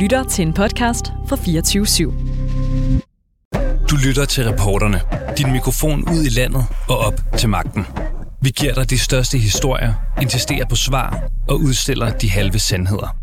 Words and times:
lytter 0.00 0.24
til 0.24 0.46
en 0.46 0.52
podcast 0.52 1.06
fra 1.28 1.36
24 1.36 1.86
/7. 1.86 2.02
Du 3.90 3.96
lytter 4.06 4.24
til 4.24 4.44
reporterne. 4.44 5.00
Din 5.38 5.52
mikrofon 5.52 6.08
ud 6.08 6.24
i 6.24 6.28
landet 6.28 6.64
og 6.88 6.98
op 6.98 7.20
til 7.38 7.48
magten. 7.48 7.86
Vi 8.42 8.50
giver 8.50 8.74
dig 8.74 8.90
de 8.90 8.98
største 8.98 9.38
historier, 9.38 9.94
insisterer 10.22 10.66
på 10.66 10.76
svar 10.76 11.22
og 11.48 11.60
udstiller 11.60 12.10
de 12.10 12.30
halve 12.30 12.58
sandheder. 12.58 13.19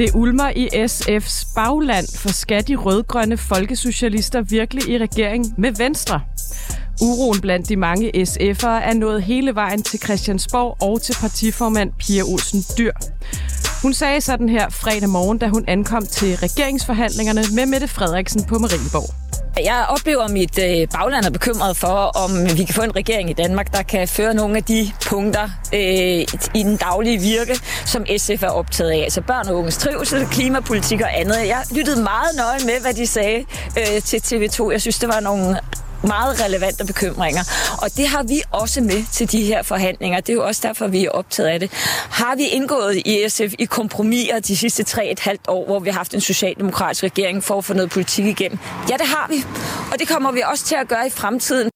Det 0.00 0.10
ulmer 0.14 0.50
i 0.56 0.68
SF's 0.68 1.54
bagland, 1.54 2.18
for 2.18 2.28
skal 2.28 2.68
de 2.68 2.76
rødgrønne 2.76 3.36
folkesocialister 3.36 4.42
virkelig 4.42 4.88
i 4.88 4.98
regering 4.98 5.54
med 5.58 5.72
Venstre? 5.72 6.20
Uroen 7.02 7.40
blandt 7.40 7.68
de 7.68 7.76
mange 7.76 8.10
SF'ere 8.16 8.66
er 8.66 8.94
nået 8.94 9.22
hele 9.22 9.54
vejen 9.54 9.82
til 9.82 9.98
Christiansborg 9.98 10.76
og 10.82 11.02
til 11.02 11.16
partiformand 11.20 11.92
Pia 11.98 12.22
Olsen 12.22 12.64
Dyr. 12.78 12.92
Hun 13.82 13.94
sagde 13.94 14.20
sådan 14.20 14.48
her 14.48 14.70
fredag 14.70 15.08
morgen, 15.08 15.38
da 15.38 15.48
hun 15.48 15.64
ankom 15.68 16.06
til 16.06 16.36
regeringsforhandlingerne 16.36 17.42
med 17.54 17.66
Mette 17.66 17.88
Frederiksen 17.88 18.44
på 18.44 18.58
Marienborg. 18.58 19.39
Jeg 19.64 19.86
oplever, 19.88 20.22
at 20.22 20.30
mit 20.30 20.58
øh, 20.58 20.88
bagland 20.92 21.24
er 21.24 21.30
bekymret 21.30 21.76
for, 21.76 21.96
om 22.24 22.30
vi 22.56 22.64
kan 22.64 22.74
få 22.74 22.82
en 22.82 22.96
regering 22.96 23.30
i 23.30 23.32
Danmark, 23.32 23.72
der 23.72 23.82
kan 23.82 24.08
føre 24.08 24.34
nogle 24.34 24.56
af 24.56 24.64
de 24.64 24.92
punkter 25.06 25.48
øh, 25.74 25.80
i 26.54 26.62
den 26.62 26.76
daglige 26.76 27.20
virke, 27.20 27.60
som 27.84 28.06
SF 28.16 28.42
er 28.42 28.48
optaget 28.48 28.90
af. 28.90 28.98
Altså 28.98 29.20
børn 29.20 29.48
og 29.48 29.56
unges 29.56 29.76
trivsel, 29.76 30.26
klimapolitik 30.26 31.00
og 31.00 31.20
andet. 31.20 31.36
Jeg 31.46 31.62
lyttede 31.76 32.02
meget 32.02 32.36
nøje 32.36 32.58
med, 32.64 32.80
hvad 32.82 32.94
de 32.94 33.06
sagde 33.06 33.44
øh, 33.78 34.02
til 34.02 34.18
TV2. 34.18 34.70
Jeg 34.70 34.80
synes, 34.80 34.98
det 34.98 35.08
var 35.08 35.20
nogle 35.20 35.56
meget 36.04 36.44
relevante 36.44 36.84
bekymringer. 36.86 37.42
Og 37.82 37.96
det 37.96 38.08
har 38.08 38.22
vi 38.22 38.42
også 38.52 38.80
med 38.80 39.12
til 39.12 39.32
de 39.32 39.44
her 39.44 39.62
forhandlinger. 39.62 40.20
Det 40.20 40.28
er 40.28 40.34
jo 40.34 40.46
også 40.46 40.60
derfor, 40.68 40.86
vi 40.86 41.04
er 41.04 41.10
optaget 41.10 41.48
af 41.48 41.60
det. 41.60 41.72
Har 42.10 42.36
vi 42.36 42.46
indgået 42.46 42.96
i 42.96 43.28
SF 43.28 43.54
i 43.58 43.64
kompromiser 43.64 44.38
de 44.38 44.56
sidste 44.56 44.82
tre 44.84 45.10
et 45.10 45.20
halvt 45.20 45.48
år, 45.48 45.64
hvor 45.66 45.78
vi 45.78 45.90
har 45.90 45.96
haft 45.96 46.14
en 46.14 46.20
socialdemokratisk 46.20 47.04
regering 47.04 47.44
for 47.44 47.58
at 47.58 47.64
få 47.64 47.74
noget 47.74 47.90
politik 47.90 48.26
igennem? 48.26 48.58
Ja, 48.90 48.96
det 48.96 49.06
har 49.06 49.26
vi. 49.28 49.36
Og 49.92 49.98
det 49.98 50.08
kommer 50.08 50.32
vi 50.32 50.42
også 50.52 50.64
til 50.64 50.74
at 50.74 50.88
gøre 50.88 51.06
i 51.06 51.10
fremtiden. 51.10 51.70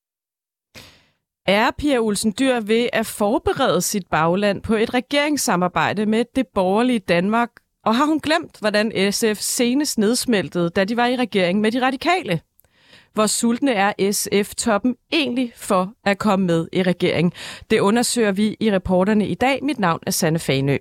Er 1.46 1.70
Pia 1.78 1.98
Olsen 1.98 2.34
Dyr 2.38 2.60
ved 2.60 2.88
at 2.92 3.06
forberede 3.06 3.82
sit 3.82 4.06
bagland 4.10 4.62
på 4.62 4.74
et 4.74 4.94
regeringssamarbejde 4.94 6.06
med 6.06 6.24
det 6.36 6.46
borgerlige 6.54 6.98
Danmark? 6.98 7.48
Og 7.84 7.96
har 7.96 8.04
hun 8.04 8.20
glemt, 8.20 8.56
hvordan 8.60 9.12
SF 9.12 9.40
senest 9.40 9.98
nedsmeltede, 9.98 10.70
da 10.70 10.84
de 10.84 10.96
var 10.96 11.06
i 11.06 11.16
regering 11.16 11.60
med 11.60 11.72
de 11.72 11.86
radikale? 11.86 12.40
Hvor 13.14 13.26
sultne 13.26 13.72
er 13.72 14.12
SF-toppen 14.12 14.96
egentlig 15.12 15.52
for 15.56 15.92
at 16.04 16.18
komme 16.18 16.46
med 16.46 16.68
i 16.72 16.82
regeringen? 16.82 17.32
Det 17.70 17.80
undersøger 17.80 18.32
vi 18.32 18.56
i 18.60 18.72
reporterne 18.72 19.26
i 19.26 19.34
dag. 19.34 19.58
Mit 19.62 19.78
navn 19.78 20.00
er 20.06 20.10
Sanne 20.10 20.38
Fanø. 20.38 20.76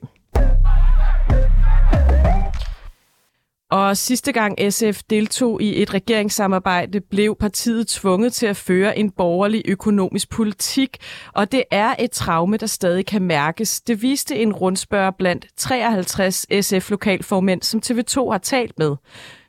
Og 3.72 3.98
sidste 3.98 4.32
gang 4.32 4.74
SF 4.74 5.02
deltog 5.10 5.62
i 5.62 5.82
et 5.82 5.94
regeringssamarbejde, 5.94 7.02
blev 7.02 7.36
partiet 7.40 7.88
tvunget 7.88 8.34
til 8.34 8.46
at 8.46 8.58
føre 8.58 8.98
en 8.98 9.12
borgerlig 9.12 9.62
økonomisk 9.66 10.30
politik, 10.30 10.98
og 11.34 11.52
det 11.52 11.64
er 11.72 11.96
et 12.00 12.12
traume, 12.12 12.58
der 12.58 12.68
stadig 12.68 13.06
kan 13.06 13.22
mærkes. 13.22 13.82
Det 13.82 14.02
viste 14.02 14.36
en 14.36 14.54
rundspørg 14.54 15.16
blandt 15.16 15.48
53 15.58 16.46
SF-lokalformænd, 16.52 17.62
som 17.62 17.82
TV2 17.86 18.32
har 18.32 18.38
talt 18.38 18.80
med. 18.80 18.96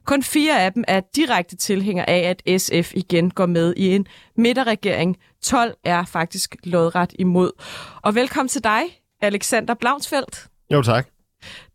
Kun 0.07 0.23
fire 0.23 0.61
af 0.61 0.73
dem 0.73 0.85
er 0.89 1.01
direkte 1.17 1.57
tilhængere 1.57 2.11
af, 2.11 2.37
at 2.47 2.61
SF 2.61 2.93
igen 2.95 3.31
går 3.31 3.47
med 3.47 3.75
i 3.77 3.89
en 3.89 4.07
midterregering. 4.37 5.17
12 5.43 5.75
er 5.85 6.05
faktisk 6.05 6.57
lodret 6.65 7.15
imod. 7.19 7.51
Og 8.03 8.15
velkommen 8.15 8.49
til 8.49 8.65
dig, 8.65 8.83
Alexander 9.21 9.75
Blaunsfeldt. 9.75 10.47
Jo, 10.71 10.83
tak. 10.83 11.07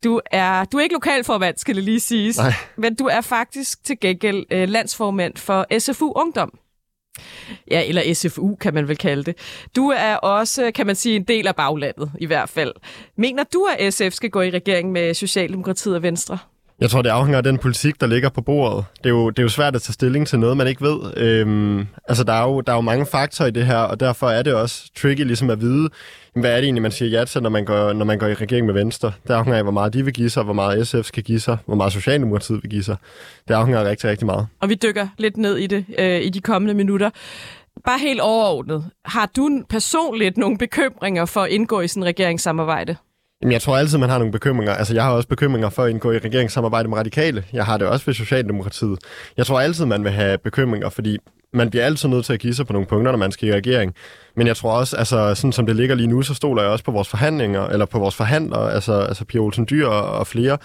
Du 0.03 0.22
er, 0.31 0.66
du 0.66 0.78
er 0.78 0.81
ikke 0.81 0.94
lokalformand, 0.94 1.57
skal 1.57 1.75
det 1.75 1.84
lige 1.84 2.00
siges. 2.00 2.38
Nej. 2.38 2.53
Men 2.78 2.95
du 2.95 3.06
er 3.06 3.22
faktisk 3.22 3.84
til 3.84 4.00
gengæld 4.00 4.45
øh, 4.51 4.69
landsformand 4.69 5.38
for 5.38 5.79
SFU 5.79 6.12
Ungdom. 6.16 6.59
Ja, 7.72 7.84
eller 7.88 8.13
SFU 8.13 8.56
kan 8.56 8.73
man 8.73 8.88
vel 8.88 8.97
kalde 8.97 9.23
det. 9.23 9.35
Du 9.75 9.89
er 9.89 10.16
også, 10.16 10.72
kan 10.75 10.85
man 10.85 10.95
sige, 10.95 11.16
en 11.16 11.23
del 11.23 11.47
af 11.47 11.56
baglandet 11.56 12.12
i 12.19 12.25
hvert 12.25 12.50
fald. 12.50 12.73
Mener 13.16 13.44
du, 13.44 13.68
at 13.78 13.94
SF 13.94 14.12
skal 14.12 14.29
gå 14.29 14.41
i 14.41 14.50
regering 14.50 14.91
med 14.91 15.13
Socialdemokratiet 15.13 15.95
og 15.95 16.03
Venstre? 16.03 16.38
Jeg 16.81 16.90
tror, 16.90 17.01
det 17.01 17.09
afhænger 17.09 17.38
af 17.38 17.44
den 17.44 17.57
politik, 17.57 18.01
der 18.01 18.07
ligger 18.07 18.29
på 18.29 18.41
bordet. 18.41 18.85
Det 18.97 19.06
er 19.06 19.09
jo, 19.09 19.29
det 19.29 19.40
er 19.40 19.44
jo 19.44 19.50
svært 19.50 19.75
at 19.75 19.81
tage 19.81 19.94
stilling 19.94 20.28
til 20.28 20.40
noget, 20.40 20.57
man 20.57 20.67
ikke 20.67 20.81
ved. 20.81 21.17
Øhm, 21.17 21.88
altså, 22.07 22.23
der 22.23 22.34
er, 22.34 22.44
jo, 22.44 22.62
der 22.62 22.72
er 22.72 22.75
jo 22.75 22.81
mange 22.81 23.06
faktorer 23.06 23.47
i 23.47 23.51
det 23.51 23.66
her, 23.66 23.78
og 23.78 24.00
derfor 24.00 24.29
er 24.29 24.41
det 24.44 24.53
også 24.53 24.89
tricky 24.97 25.22
ligesom 25.22 25.50
at 25.50 25.62
vide, 25.62 25.89
hvad 26.35 26.51
er 26.51 26.56
det 26.56 26.63
egentlig, 26.63 26.81
man 26.81 26.91
siger 26.91 27.19
ja 27.19 27.25
til, 27.25 27.44
når 27.44 27.50
man 27.50 27.66
går, 27.66 27.94
når 27.94 28.06
man 28.06 28.19
går 28.19 28.28
i 28.28 28.34
regering 28.34 28.66
med 28.66 28.73
Venstre. 28.73 29.12
Det 29.28 29.34
afhænger 29.34 29.57
af, 29.57 29.63
hvor 29.63 29.72
meget 29.72 29.94
de 29.94 30.06
vil 30.06 30.13
give 30.13 30.29
sig, 30.29 30.44
hvor 30.44 30.53
meget 30.53 30.88
SF 30.88 31.06
skal 31.06 31.23
give 31.23 31.39
sig, 31.39 31.57
hvor 31.66 31.75
meget 31.75 31.94
Socialdemokratiet 31.94 32.63
vil 32.63 32.72
give 32.72 32.84
sig. 32.84 32.95
Det 33.47 33.53
afhænger 33.53 33.81
af 33.81 33.85
rigtig, 33.89 34.09
rigtig 34.09 34.25
meget. 34.25 34.47
Og 34.62 34.69
vi 34.69 34.75
dykker 34.75 35.07
lidt 35.18 35.38
ned 35.38 35.57
i 35.57 35.68
det 35.68 35.85
øh, 36.00 36.22
i 36.22 36.29
de 36.29 36.41
kommende 36.41 36.73
minutter. 36.73 37.09
Bare 37.85 38.00
helt 38.00 38.22
overordnet. 38.22 38.85
Har 39.06 39.29
du 39.35 39.63
personligt 39.69 40.38
nogle 40.38 40.57
bekymringer 40.57 41.25
for 41.25 41.41
at 41.41 41.50
indgå 41.50 41.81
i 41.81 41.88
sådan 41.88 42.03
en 42.03 42.07
regeringssamarbejde? 42.07 42.95
Jamen, 43.41 43.51
jeg 43.51 43.61
tror 43.61 43.77
altid, 43.77 43.97
man 43.97 44.09
har 44.09 44.17
nogle 44.17 44.31
bekymringer. 44.31 44.73
Altså, 44.73 44.94
jeg 44.94 45.03
har 45.03 45.11
også 45.11 45.27
bekymringer 45.27 45.69
for 45.69 45.83
at 45.83 45.89
indgå 45.89 46.11
i 46.11 46.17
regeringssamarbejde 46.17 46.89
med 46.89 46.97
radikale. 46.97 47.44
Jeg 47.53 47.66
har 47.66 47.77
det 47.77 47.88
også 47.88 48.05
ved 48.05 48.13
Socialdemokratiet. 48.13 49.00
Jeg 49.38 49.45
tror 49.45 49.59
altid, 49.59 49.85
man 49.85 50.03
vil 50.03 50.11
have 50.11 50.38
bekymringer, 50.38 50.89
fordi 50.89 51.17
man 51.53 51.69
bliver 51.69 51.85
altid 51.85 52.09
nødt 52.09 52.25
til 52.25 52.33
at 52.33 52.39
give 52.39 52.53
sig 52.53 52.67
på 52.67 52.73
nogle 52.73 52.88
punkter, 52.88 53.11
når 53.11 53.19
man 53.19 53.31
skal 53.31 53.50
i 53.50 53.53
regering. 53.53 53.95
Men 54.35 54.47
jeg 54.47 54.57
tror 54.57 54.72
også, 54.72 54.97
altså 54.97 55.35
sådan 55.35 55.51
som 55.51 55.66
det 55.66 55.75
ligger 55.75 55.95
lige 55.95 56.07
nu, 56.07 56.22
så 56.22 56.33
stoler 56.33 56.61
jeg 56.61 56.72
også 56.72 56.83
på 56.83 56.91
vores 56.91 57.07
forhandlinger, 57.07 57.67
eller 57.67 57.85
på 57.85 58.00
vores 58.00 58.16
forhandlere, 58.16 58.73
altså, 58.73 58.94
altså 58.94 59.25
Pia 59.25 59.39
Olsen 59.39 59.67
Dyr 59.69 59.88
og, 59.88 60.19
og 60.19 60.27
flere, 60.27 60.57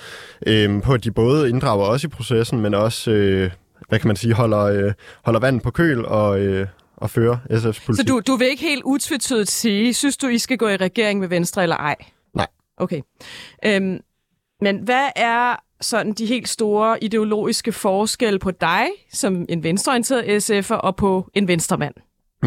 øhm, 0.47 0.81
på 0.81 0.93
at 0.93 1.05
de 1.05 1.11
både 1.11 1.49
inddrager 1.49 1.85
os 1.85 2.05
i 2.05 2.09
processen, 2.09 2.61
men 2.61 2.75
også, 2.75 3.11
øh, 3.11 3.51
hvad 3.89 3.99
kan 3.99 4.09
man 4.09 4.17
sige, 4.17 4.35
holder, 4.35 4.61
øh, 4.61 4.93
holder 5.25 5.41
vandet 5.41 5.63
på 5.63 5.71
køl 5.71 6.05
og, 6.05 6.41
øh, 6.41 6.67
og 6.97 7.11
fører 7.11 7.37
SF's 7.51 7.87
politik. 7.87 7.97
Så 7.97 8.05
du, 8.09 8.21
du 8.27 8.37
vil 8.37 8.47
ikke 8.47 8.63
helt 8.63 8.83
utvetydigt 8.85 9.51
sige, 9.51 9.95
synes 9.95 10.17
du, 10.17 10.29
I 10.29 10.39
skal 10.39 10.59
gå 10.59 10.69
i 10.69 10.77
regering 10.77 11.21
med 11.21 11.29
Venstre 11.29 11.63
eller 11.63 11.77
ej? 11.77 11.97
Okay. 12.77 13.01
Øhm, 13.65 14.01
men 14.61 14.79
hvad 14.79 15.09
er 15.17 15.57
sådan 15.81 16.13
de 16.13 16.27
helt 16.27 16.49
store 16.49 17.05
ideologiske 17.05 17.73
forskelle 17.73 18.39
på 18.39 18.51
dig 18.51 18.87
som 19.13 19.47
en 19.49 19.63
venstreorienteret 19.63 20.51
SF'er 20.51 20.75
og 20.75 20.97
på 20.97 21.31
en 21.35 21.49
venstremand? 21.49 21.95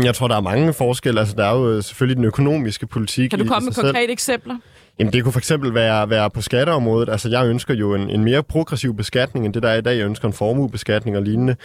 Jeg 0.04 0.16
tror, 0.16 0.28
der 0.28 0.36
er 0.36 0.42
mange 0.42 0.74
forskelle. 0.74 1.20
Altså, 1.20 1.36
der 1.36 1.46
er 1.46 1.54
jo 1.54 1.82
selvfølgelig 1.82 2.18
den 2.18 2.26
økonomiske 2.26 2.88
politik 2.88 3.30
Kan 3.30 3.40
du 3.40 3.46
komme 3.46 3.66
med 3.66 3.74
sig 3.74 3.82
selv. 3.82 3.88
konkrete 3.94 4.12
eksempler? 4.12 4.58
Jamen, 5.00 5.14
det 5.14 5.24
kunne 5.24 5.32
for 5.32 5.40
eksempel 5.40 5.74
være, 5.74 6.10
være 6.10 6.30
på 6.30 6.42
skatteområdet. 6.42 7.10
Altså, 7.10 7.30
jeg 7.30 7.48
ønsker 7.48 7.74
jo 7.74 7.94
en, 7.94 8.10
en 8.10 8.24
mere 8.24 8.44
progressiv 8.44 8.96
beskatning, 8.96 9.46
end 9.46 9.54
det 9.54 9.64
der 9.64 9.70
er 9.70 9.78
i 9.78 9.82
dag. 9.82 9.98
Jeg 9.98 10.06
ønsker 10.06 10.28
en 10.28 10.34
formuebeskatning 10.34 11.18
og 11.18 11.24
lignende. 11.24 11.56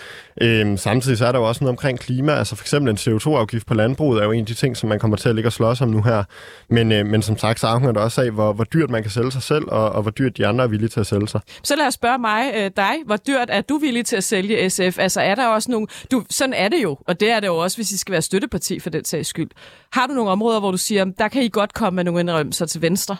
Øhm, 0.41 0.77
samtidig 0.77 1.19
så 1.19 1.27
er 1.27 1.33
der 1.33 1.39
jo 1.39 1.49
også 1.49 1.65
noget 1.65 1.71
omkring 1.71 1.99
klima. 1.99 2.33
Altså, 2.33 2.57
for 2.57 2.65
eksempel 2.65 2.91
en 2.91 2.97
CO2-afgift 2.97 3.67
på 3.67 3.75
landbruget 3.75 4.21
er 4.21 4.25
jo 4.25 4.33
en 4.33 4.41
af 4.41 4.47
de 4.47 4.55
ting, 4.55 4.77
som 4.77 4.89
man 4.89 4.99
kommer 4.99 5.17
til 5.17 5.29
at 5.29 5.35
ligge 5.35 5.49
og 5.49 5.53
slås 5.53 5.81
om 5.81 5.89
nu 5.89 6.03
her. 6.03 6.25
Men, 6.69 6.93
øh, 6.93 7.07
men 7.07 7.23
som 7.23 7.39
sagt, 7.39 7.61
så 7.61 7.67
afhænger 7.67 7.93
det 7.93 8.03
også 8.03 8.23
af, 8.23 8.31
hvor, 8.31 8.53
hvor 8.53 8.65
dyrt 8.65 8.91
man 8.91 9.03
kan 9.03 9.11
sælge 9.11 9.33
sig 9.33 9.43
selv, 9.43 9.65
og, 9.69 9.93
og 9.93 10.03
hvor 10.03 10.11
dyrt 10.11 10.37
de 10.37 10.47
andre 10.47 10.65
er 10.65 10.69
villige 10.69 10.89
til 10.89 11.01
at 11.01 11.07
sælge 11.07 11.29
sig. 11.29 11.41
Så 11.63 11.77
lad 11.77 11.87
os 11.87 11.95
spørge 11.95 12.19
mig, 12.19 12.53
øh, 12.57 12.71
dig. 12.77 12.93
Hvor 13.07 13.17
dyrt 13.17 13.49
er 13.49 13.61
du 13.61 13.79
villig 13.79 14.07
til 14.07 14.17
at 14.17 14.25
sælge 14.25 14.71
SF? 14.71 14.99
Altså 14.99 15.21
er 15.21 15.35
der 15.35 15.47
også 15.47 15.71
nogle... 15.71 15.87
Du, 16.11 16.25
sådan 16.31 16.55
er 16.55 16.69
det 16.69 16.83
jo, 16.83 16.99
og 17.07 17.21
det 17.21 17.31
er 17.31 17.41
det 17.41 17.47
jo 17.47 17.57
også, 17.57 17.77
hvis 17.77 17.91
I 17.91 17.99
skal 17.99 18.13
være 18.13 18.23
støtteparti 18.23 18.79
for 18.79 18.91
den 18.91 19.05
sags 19.05 19.29
skyld. 19.29 19.51
Har 19.93 20.07
du 20.07 20.13
nogle 20.15 20.31
områder, 20.31 20.61
hvor 20.61 20.71
du 20.71 20.77
siger, 20.77 21.05
der 21.05 21.29
kan 21.29 21.43
I 21.43 21.49
godt 21.49 21.75
komme 21.75 21.97
med 21.97 22.05
nogle 22.05 22.21
indrømmelser 22.21 22.67
til 22.67 22.83
venstre? 22.83 23.17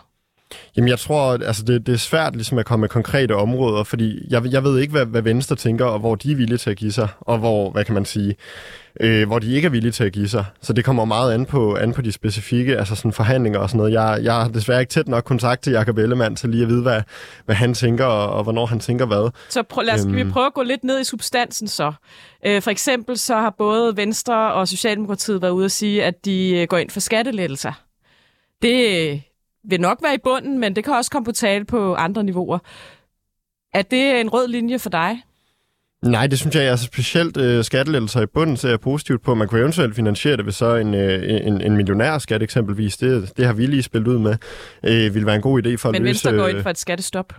Jamen, 0.77 0.89
jeg 0.89 0.99
tror, 0.99 1.33
altså, 1.33 1.63
det, 1.63 1.87
det 1.87 1.93
er 1.93 1.99
svært 1.99 2.37
ligesom 2.37 2.59
at 2.59 2.67
komme 2.67 2.81
med 2.81 2.89
konkrete 2.89 3.37
områder, 3.37 3.85
fordi 3.85 4.27
jeg, 4.31 4.53
jeg 4.53 4.65
ved 4.65 4.79
ikke, 4.79 4.91
hvad, 4.91 5.07
hvad 5.07 5.23
Venstre 5.23 5.57
tænker, 5.57 5.85
og 5.85 5.99
hvor 5.99 6.15
de 6.15 6.33
er 6.33 6.37
villige 6.37 6.59
til 6.59 6.71
at 6.71 6.77
give 6.77 6.93
sig, 6.93 7.09
og 7.21 7.39
hvor, 7.39 7.71
hvad 7.71 7.85
kan 7.85 7.95
man 7.95 8.05
sige, 8.05 8.37
øh, 9.01 9.27
hvor 9.27 9.39
de 9.39 9.55
ikke 9.55 9.67
er 9.67 9.71
villige 9.71 9.93
til 9.93 10.05
at 10.05 10.13
give 10.13 10.29
sig. 10.29 10.45
Så 10.61 10.73
det 10.73 10.85
kommer 10.85 11.05
meget 11.05 11.35
an 11.35 11.47
på, 11.47 11.75
an 11.75 11.93
på 11.93 12.03
de 12.03 12.13
specifikke 12.13 12.79
altså 12.79 12.95
sådan 12.95 13.13
forhandlinger 13.13 13.59
og 13.59 13.69
sådan 13.69 13.79
noget. 13.79 13.93
Jeg, 13.93 14.21
jeg 14.23 14.35
har 14.35 14.49
desværre 14.49 14.81
ikke 14.81 14.91
tæt 14.91 15.09
nok 15.09 15.25
kontakt 15.25 15.63
til 15.63 15.73
Jacob 15.73 15.99
Ellemann 15.99 16.37
til 16.37 16.49
lige 16.49 16.63
at 16.63 16.69
vide, 16.69 16.83
hvad, 16.83 17.03
hvad 17.45 17.55
han 17.55 17.75
tænker, 17.75 18.05
og, 18.05 18.33
og 18.33 18.43
hvornår 18.43 18.67
han 18.67 18.81
tænker 18.81 19.07
hvad. 19.07 19.31
Så 19.49 19.63
prøv, 19.63 19.85
lad 19.85 19.95
os, 19.95 20.05
øhm. 20.05 20.17
vi 20.17 20.25
prøve 20.25 20.47
at 20.47 20.55
gå 20.55 20.63
lidt 20.63 20.85
ned 20.85 21.01
i 21.01 21.05
substansen 21.05 21.69
så. 21.69 21.93
Øh, 22.47 22.63
for 22.63 22.71
eksempel 22.71 23.19
så 23.19 23.35
har 23.35 23.55
både 23.59 23.97
Venstre 23.97 24.53
og 24.53 24.69
Socialdemokratiet 24.69 25.43
været 25.43 25.53
ude 25.53 25.65
at 25.65 25.73
sige, 25.73 26.05
at 26.05 26.25
de 26.25 26.51
øh, 26.51 26.67
går 26.69 26.79
ind 26.79 26.91
for 26.91 27.01
skattelettelser. 27.01 27.73
Det 28.63 29.23
vil 29.65 29.81
nok 29.81 29.99
være 30.03 30.15
i 30.15 30.19
bunden, 30.25 30.59
men 30.59 30.77
det 30.77 30.85
kan 30.85 30.93
også 30.95 31.11
komme 31.11 31.25
på 31.25 31.33
tale 31.33 31.65
på 31.65 31.95
andre 31.95 32.25
niveauer. 32.25 32.59
Er 33.75 33.83
det 33.83 34.21
en 34.21 34.29
rød 34.29 34.49
linje 34.49 34.79
for 34.79 34.91
dig? 34.91 35.23
Nej, 36.03 36.27
det 36.27 36.39
synes 36.39 36.55
jeg 36.55 36.65
altså 36.65 36.87
specielt 36.87 37.37
øh, 37.37 37.65
skattelettelser 37.65 38.21
i 38.21 38.27
bunden 38.27 38.57
ser 38.57 38.69
jeg 38.69 38.81
positivt 38.81 39.23
på. 39.23 39.35
Man 39.35 39.49
kunne 39.49 39.61
eventuelt 39.61 39.95
finansiere 39.95 40.37
det 40.37 40.45
ved 40.47 40.53
så 40.53 40.77
en, 40.77 40.95
øh, 40.95 41.47
en, 41.47 41.61
en 41.61 41.77
millionærskat 41.77 42.43
eksempelvis. 42.43 42.97
Det, 42.97 43.33
det 43.37 43.47
har 43.47 43.53
vi 43.53 43.67
lige 43.67 43.83
spillet 43.83 44.09
ud 44.09 44.19
med. 44.19 44.37
Øh, 44.85 45.15
ville 45.15 45.27
være 45.27 45.37
en 45.37 45.43
god 45.43 45.67
idé 45.67 45.77
for 45.77 45.89
Men 45.89 45.95
at 45.95 46.03
løse... 46.03 46.09
Venstre 46.09 46.33
går 46.33 46.49
ind 46.49 46.63
for 46.63 46.71
et 46.71 46.79
skattestop. 46.79 47.35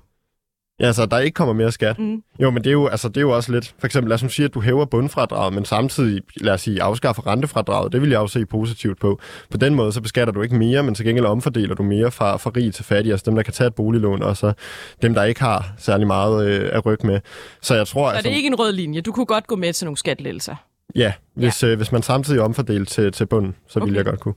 Ja, 0.84 0.94
så 0.94 1.06
der 1.06 1.20
ikke 1.20 1.36
kommer 1.36 1.54
mere 1.54 1.72
skat. 1.72 2.00
Mm. 2.00 2.24
Jo, 2.40 2.52
men 2.52 2.64
det 2.64 2.70
er, 2.70 2.72
jo, 2.72 2.88
altså, 2.88 3.08
det 3.08 3.18
er 3.18 3.22
jo 3.22 3.30
også 3.30 3.52
lidt... 3.52 3.76
For 3.80 3.86
eksempel, 3.86 4.10
lad 4.10 4.24
os 4.24 4.34
sige, 4.34 4.46
at 4.46 4.54
du 4.54 4.62
hæver 4.62 4.86
bundfradraget, 4.86 5.54
men 5.54 5.66
samtidig, 5.66 6.22
lad 6.36 6.54
os 6.54 6.62
sige, 6.62 6.82
afskaffer 6.82 7.28
rentefradraget. 7.28 7.94
Det 7.94 8.02
vil 8.02 8.10
jeg 8.10 8.20
også 8.20 8.40
se 8.40 8.46
positivt 8.46 9.00
på. 9.00 9.20
På 9.52 9.58
den 9.58 9.76
måde, 9.76 9.92
så 9.92 10.02
beskatter 10.02 10.34
du 10.34 10.42
ikke 10.42 10.56
mere, 10.56 10.84
men 10.84 10.96
til 10.96 11.06
gengæld 11.06 11.26
omfordeler 11.26 11.76
du 11.76 11.84
mere 11.84 12.12
fra, 12.12 12.38
fra 12.38 12.52
rig 12.56 12.74
til 12.74 12.86
fattig. 12.86 13.12
Altså 13.12 13.24
dem, 13.26 13.36
der 13.36 13.44
kan 13.44 13.54
tage 13.54 13.68
et 13.68 13.76
boliglån, 13.76 14.24
og 14.24 14.38
så 14.38 14.54
dem, 15.02 15.14
der 15.14 15.24
ikke 15.24 15.42
har 15.42 15.74
særlig 15.78 16.08
meget 16.08 16.48
øh, 16.48 16.70
at 16.74 16.86
rykke 16.86 17.08
med. 17.08 17.20
Så 17.62 17.76
jeg 17.76 17.88
tror... 17.88 18.10
Så 18.10 18.16
altså, 18.16 18.24
det 18.24 18.34
er 18.34 18.38
ikke 18.38 18.48
en 18.48 18.60
rød 18.60 18.72
linje. 18.72 19.02
Du 19.02 19.12
kunne 19.12 19.26
godt 19.26 19.48
gå 19.48 19.56
med 19.56 19.74
til 19.74 19.86
nogle 19.86 19.98
skattelettelser. 19.98 20.56
Ja, 20.96 21.14
hvis, 21.36 21.64
ja. 21.64 21.68
Øh, 21.68 21.78
hvis 21.78 21.92
man 21.92 22.02
samtidig 22.02 22.42
omfordeler 22.42 22.86
til, 22.86 23.12
til 23.12 23.26
bunden, 23.26 23.56
så 23.68 23.80
okay. 23.80 23.88
vil 23.88 23.96
jeg 23.96 24.06
godt 24.06 24.20
kunne. 24.20 24.34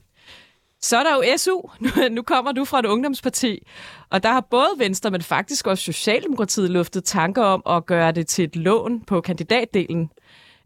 Så 0.81 0.97
er 0.97 1.03
der 1.03 1.15
jo 1.15 1.37
SU. 1.37 1.61
Nu 2.15 2.21
kommer 2.21 2.51
du 2.51 2.65
fra 2.65 2.79
et 2.79 2.85
ungdomsparti, 2.85 3.67
og 4.09 4.23
der 4.23 4.29
har 4.29 4.41
både 4.41 4.69
Venstre, 4.77 5.11
men 5.11 5.21
faktisk 5.21 5.67
også 5.67 5.83
Socialdemokratiet 5.83 6.69
luftet 6.69 7.03
tanker 7.03 7.43
om 7.43 7.61
at 7.69 7.85
gøre 7.85 8.11
det 8.11 8.27
til 8.27 8.43
et 8.43 8.55
lån 8.55 9.01
på 9.01 9.21
kandidatdelen. 9.21 10.09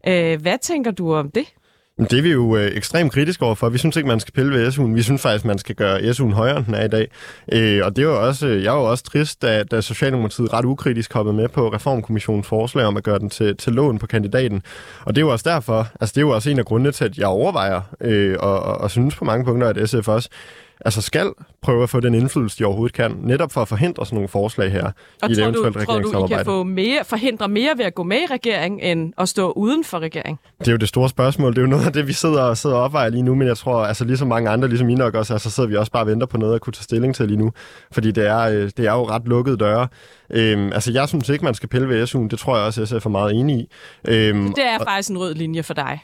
Øh, 0.06 0.42
hvad 0.42 0.58
tænker 0.58 0.90
du 0.90 1.14
om 1.14 1.30
det? 1.30 1.54
Det 1.98 2.12
er 2.18 2.22
vi 2.22 2.32
jo 2.32 2.56
øh, 2.56 2.76
ekstremt 2.76 3.12
kritiske 3.12 3.44
overfor. 3.44 3.68
Vi 3.68 3.78
synes 3.78 3.96
ikke, 3.96 4.08
man 4.08 4.20
skal 4.20 4.32
pille 4.32 4.52
ved 4.52 4.68
SU'en. 4.68 4.94
Vi 4.94 5.02
synes 5.02 5.22
faktisk, 5.22 5.44
man 5.44 5.58
skal 5.58 5.74
gøre 5.74 5.98
SU'en 5.98 6.32
højere, 6.34 6.56
end 6.56 6.66
den 6.66 6.74
er 6.74 6.84
i 6.84 6.88
dag. 6.88 7.08
Øh, 7.52 7.80
og 7.84 7.96
det 7.96 8.06
var 8.06 8.12
også, 8.12 8.46
øh, 8.46 8.64
jeg 8.64 8.72
var 8.72 8.78
også 8.78 9.04
trist, 9.04 9.42
da, 9.42 9.62
da 9.62 9.80
Socialdemokratiet 9.80 10.52
ret 10.52 10.64
ukritisk 10.64 11.12
hoppede 11.12 11.36
med 11.36 11.48
på 11.48 11.68
Reformkommissionens 11.68 12.46
forslag 12.46 12.84
om 12.84 12.96
at 12.96 13.04
gøre 13.04 13.18
den 13.18 13.30
til, 13.30 13.56
til 13.56 13.72
lån 13.72 13.98
på 13.98 14.06
kandidaten. 14.06 14.62
Og 15.04 15.14
det 15.14 15.22
er 15.22 15.26
jo 15.26 15.32
også 15.32 15.50
derfor, 15.50 15.88
altså 16.00 16.12
det 16.12 16.16
er 16.16 16.26
jo 16.26 16.30
også 16.30 16.50
en 16.50 16.58
af 16.58 16.64
grundene 16.64 16.92
til, 16.92 17.04
at 17.04 17.18
jeg 17.18 17.26
overvejer 17.26 17.80
øh, 18.00 18.36
og, 18.40 18.62
og, 18.62 18.78
og 18.78 18.90
synes 18.90 19.16
på 19.16 19.24
mange 19.24 19.44
punkter, 19.44 19.68
at 19.68 19.88
SF 19.88 20.08
også 20.08 20.28
altså 20.84 21.02
skal 21.02 21.32
prøve 21.62 21.82
at 21.82 21.90
få 21.90 22.00
den 22.00 22.14
indflydelse, 22.14 22.58
de 22.58 22.64
overhovedet 22.64 22.96
kan, 22.96 23.16
netop 23.22 23.52
for 23.52 23.62
at 23.62 23.68
forhindre 23.68 24.06
sådan 24.06 24.16
nogle 24.16 24.28
forslag 24.28 24.72
her 24.72 24.90
og 25.22 25.30
i 25.30 25.32
et 25.32 25.38
eventuelt 25.38 25.76
tror 25.86 25.98
du, 25.98 26.24
I 26.24 26.28
kan 26.28 26.44
få 26.44 26.62
mere, 26.62 27.04
forhindre 27.04 27.48
mere 27.48 27.70
ved 27.76 27.84
at 27.84 27.94
gå 27.94 28.02
med 28.02 28.16
i 28.16 28.26
regeringen, 28.30 28.80
end 28.80 29.12
at 29.18 29.28
stå 29.28 29.50
uden 29.50 29.84
for 29.84 29.98
regeringen? 29.98 30.38
Det 30.58 30.68
er 30.68 30.72
jo 30.72 30.78
det 30.78 30.88
store 30.88 31.08
spørgsmål. 31.08 31.52
Det 31.52 31.58
er 31.58 31.62
jo 31.62 31.68
noget 31.68 31.86
af 31.86 31.92
det, 31.92 32.06
vi 32.06 32.12
sidder 32.12 32.42
og 32.42 32.56
sidder 32.56 32.76
og 32.76 32.82
opvejer 32.82 33.08
lige 33.08 33.22
nu, 33.22 33.34
men 33.34 33.48
jeg 33.48 33.56
tror, 33.56 33.84
altså 33.84 34.04
ligesom 34.04 34.28
mange 34.28 34.50
andre, 34.50 34.68
ligesom 34.68 34.88
I 34.88 34.94
nok 34.94 35.14
også, 35.14 35.32
altså 35.32 35.50
sidder 35.50 35.68
vi 35.68 35.76
også 35.76 35.92
bare 35.92 36.02
og 36.02 36.06
venter 36.06 36.26
på 36.26 36.36
noget 36.36 36.54
at 36.54 36.60
kunne 36.60 36.72
tage 36.72 36.84
stilling 36.84 37.14
til 37.14 37.26
lige 37.26 37.38
nu. 37.38 37.52
Fordi 37.92 38.10
det 38.10 38.26
er, 38.26 38.38
øh, 38.38 38.70
det 38.76 38.78
er 38.78 38.92
jo 38.92 39.08
ret 39.08 39.28
lukkede 39.28 39.56
døre. 39.56 39.88
Øhm, 40.30 40.72
altså, 40.72 40.92
jeg 40.92 41.08
synes 41.08 41.28
ikke, 41.28 41.44
man 41.44 41.54
skal 41.54 41.68
pille 41.68 41.88
ved 41.88 42.08
SU'en. 42.08 42.28
Det 42.28 42.38
tror 42.38 42.56
jeg 42.56 42.66
også, 42.66 42.86
SF 42.86 43.06
er 43.06 43.10
meget 43.10 43.32
enig 43.34 43.56
i. 43.56 43.68
Øhm, 44.08 44.52
det 44.54 44.64
er 44.64 44.78
og, 44.78 44.86
faktisk 44.86 45.10
en 45.10 45.18
rød 45.18 45.34
linje 45.34 45.62
for 45.62 45.74
dig. 45.74 46.00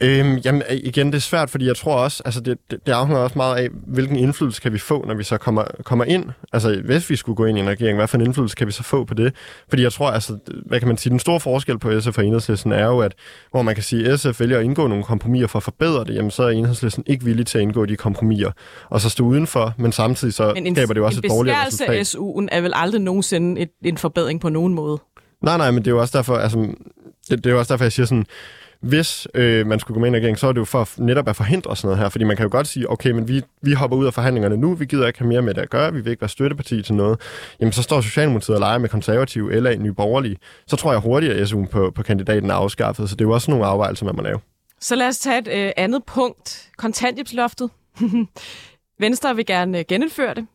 Øhm, 0.00 0.36
jamen 0.36 0.62
igen, 0.70 1.06
det 1.06 1.14
er 1.14 1.20
svært, 1.20 1.50
fordi 1.50 1.66
jeg 1.66 1.76
tror 1.76 1.94
også, 1.94 2.22
altså 2.24 2.40
det, 2.40 2.58
det, 2.70 2.86
det 2.86 2.92
afhænger 2.92 3.22
også 3.22 3.38
meget 3.38 3.56
af, 3.56 3.68
hvilken 3.86 4.16
indflydelse 4.16 4.62
kan 4.62 4.72
vi 4.72 4.78
få, 4.78 5.04
når 5.06 5.14
vi 5.14 5.24
så 5.24 5.38
kommer, 5.38 5.64
kommer 5.84 6.04
ind. 6.04 6.24
Altså 6.52 6.80
hvis 6.84 7.10
vi 7.10 7.16
skulle 7.16 7.36
gå 7.36 7.44
ind 7.44 7.58
i 7.58 7.60
en 7.60 7.68
regering, 7.68 7.98
hvad 7.98 8.08
for 8.08 8.18
en 8.18 8.24
indflydelse 8.24 8.56
kan 8.56 8.66
vi 8.66 8.72
så 8.72 8.82
få 8.82 9.04
på 9.04 9.14
det? 9.14 9.34
Fordi 9.68 9.82
jeg 9.82 9.92
tror, 9.92 10.10
altså, 10.10 10.38
hvad 10.66 10.78
kan 10.78 10.88
man 10.88 10.96
sige, 10.96 11.10
den 11.10 11.18
store 11.18 11.40
forskel 11.40 11.78
på 11.78 12.00
SF 12.00 12.18
og 12.18 12.26
Enhedslisten 12.26 12.72
er 12.72 12.86
jo, 12.86 12.98
at 12.98 13.14
hvor 13.50 13.62
man 13.62 13.74
kan 13.74 13.84
sige, 13.84 14.08
at 14.08 14.20
SF 14.20 14.40
vælger 14.40 14.58
at 14.58 14.64
indgå 14.64 14.86
nogle 14.86 15.04
kompromiser 15.04 15.46
for 15.46 15.58
at 15.58 15.62
forbedre 15.62 16.04
det, 16.04 16.14
jamen 16.14 16.30
så 16.30 16.42
er 16.42 16.50
Enhedslisten 16.50 17.04
ikke 17.06 17.24
villig 17.24 17.46
til 17.46 17.58
at 17.58 17.62
indgå 17.62 17.86
de 17.86 17.96
kompromiser, 17.96 18.50
og 18.90 19.00
så 19.00 19.10
stå 19.10 19.24
udenfor, 19.24 19.74
men 19.78 19.92
samtidig 19.92 20.34
så 20.34 20.52
men 20.54 20.66
en, 20.66 20.76
skaber 20.76 20.94
det 20.94 21.00
jo 21.00 21.06
også 21.06 21.20
et 21.24 21.30
dårligt 21.30 21.56
resultat. 21.66 21.88
En 21.88 21.94
af 21.94 22.04
SU'en 22.04 22.48
er 22.52 22.60
vel 22.60 22.72
aldrig 22.74 23.00
nogensinde 23.00 23.60
et, 23.60 23.70
en 23.84 23.98
forbedring 23.98 24.40
på 24.40 24.48
nogen 24.48 24.74
måde? 24.74 24.98
Nej, 25.42 25.56
nej, 25.56 25.70
men 25.70 25.78
det 25.78 25.86
er 25.86 25.90
jo 25.94 26.00
også 26.00 26.18
derfor, 26.18 26.36
altså, 26.36 26.58
det, 27.30 27.44
det 27.44 27.46
er 27.46 27.50
jo 27.50 27.58
også 27.58 27.74
derfor, 27.74 27.84
jeg 27.84 27.92
siger 27.92 28.06
sådan, 28.06 28.26
hvis 28.82 29.28
øh, 29.34 29.66
man 29.66 29.80
skulle 29.80 29.94
gå 29.94 30.00
med 30.00 30.06
i 30.06 30.10
en 30.10 30.16
regering, 30.16 30.38
så 30.38 30.46
er 30.46 30.52
det 30.52 30.58
jo 30.58 30.64
for 30.64 30.88
netop 30.98 31.28
at 31.28 31.36
forhindre 31.36 31.76
sådan 31.76 31.86
noget 31.86 31.98
her. 31.98 32.08
Fordi 32.08 32.24
man 32.24 32.36
kan 32.36 32.44
jo 32.44 32.50
godt 32.52 32.66
sige, 32.66 32.90
okay, 32.90 33.10
men 33.10 33.28
vi, 33.28 33.42
vi 33.62 33.72
hopper 33.72 33.96
ud 33.96 34.06
af 34.06 34.14
forhandlingerne 34.14 34.56
nu, 34.56 34.74
vi 34.74 34.84
gider 34.84 35.06
ikke 35.06 35.18
have 35.18 35.28
mere 35.28 35.42
med 35.42 35.54
det 35.54 35.60
at 35.60 35.70
gøre, 35.70 35.92
vi 35.92 36.00
vil 36.00 36.10
ikke 36.10 36.20
være 36.20 36.28
støtteparti 36.28 36.82
til 36.82 36.94
noget. 36.94 37.20
Jamen, 37.60 37.72
så 37.72 37.82
står 37.82 38.00
Socialdemokratiet 38.00 38.54
og 38.54 38.60
leger 38.60 38.78
med 38.78 38.88
konservative 38.88 39.54
eller 39.54 39.70
en 39.70 39.82
ny 39.82 39.88
borgerlige. 39.88 40.36
Så 40.66 40.76
tror 40.76 40.92
jeg 40.92 41.00
hurtigt, 41.00 41.32
at 41.32 41.48
SU'en 41.48 41.66
på, 41.66 41.92
på 41.94 42.02
kandidaten 42.02 42.50
er 42.50 42.54
afskaffet. 42.54 43.10
Så 43.10 43.16
det 43.16 43.24
er 43.24 43.28
jo 43.28 43.34
også 43.34 43.50
nogle 43.50 43.66
afvejelser, 43.66 44.06
man 44.06 44.16
må 44.16 44.22
lave. 44.22 44.38
Så 44.80 44.94
lad 44.94 45.08
os 45.08 45.18
tage 45.18 45.38
et 45.38 45.48
øh, 45.48 45.72
andet 45.76 46.04
punkt. 46.04 46.70
Kontanthjælpsloftet. 46.76 47.70
Venstre 49.00 49.36
vil 49.36 49.46
gerne 49.46 49.78
øh, 49.78 49.84
genindføre 49.88 50.34
det. 50.34 50.46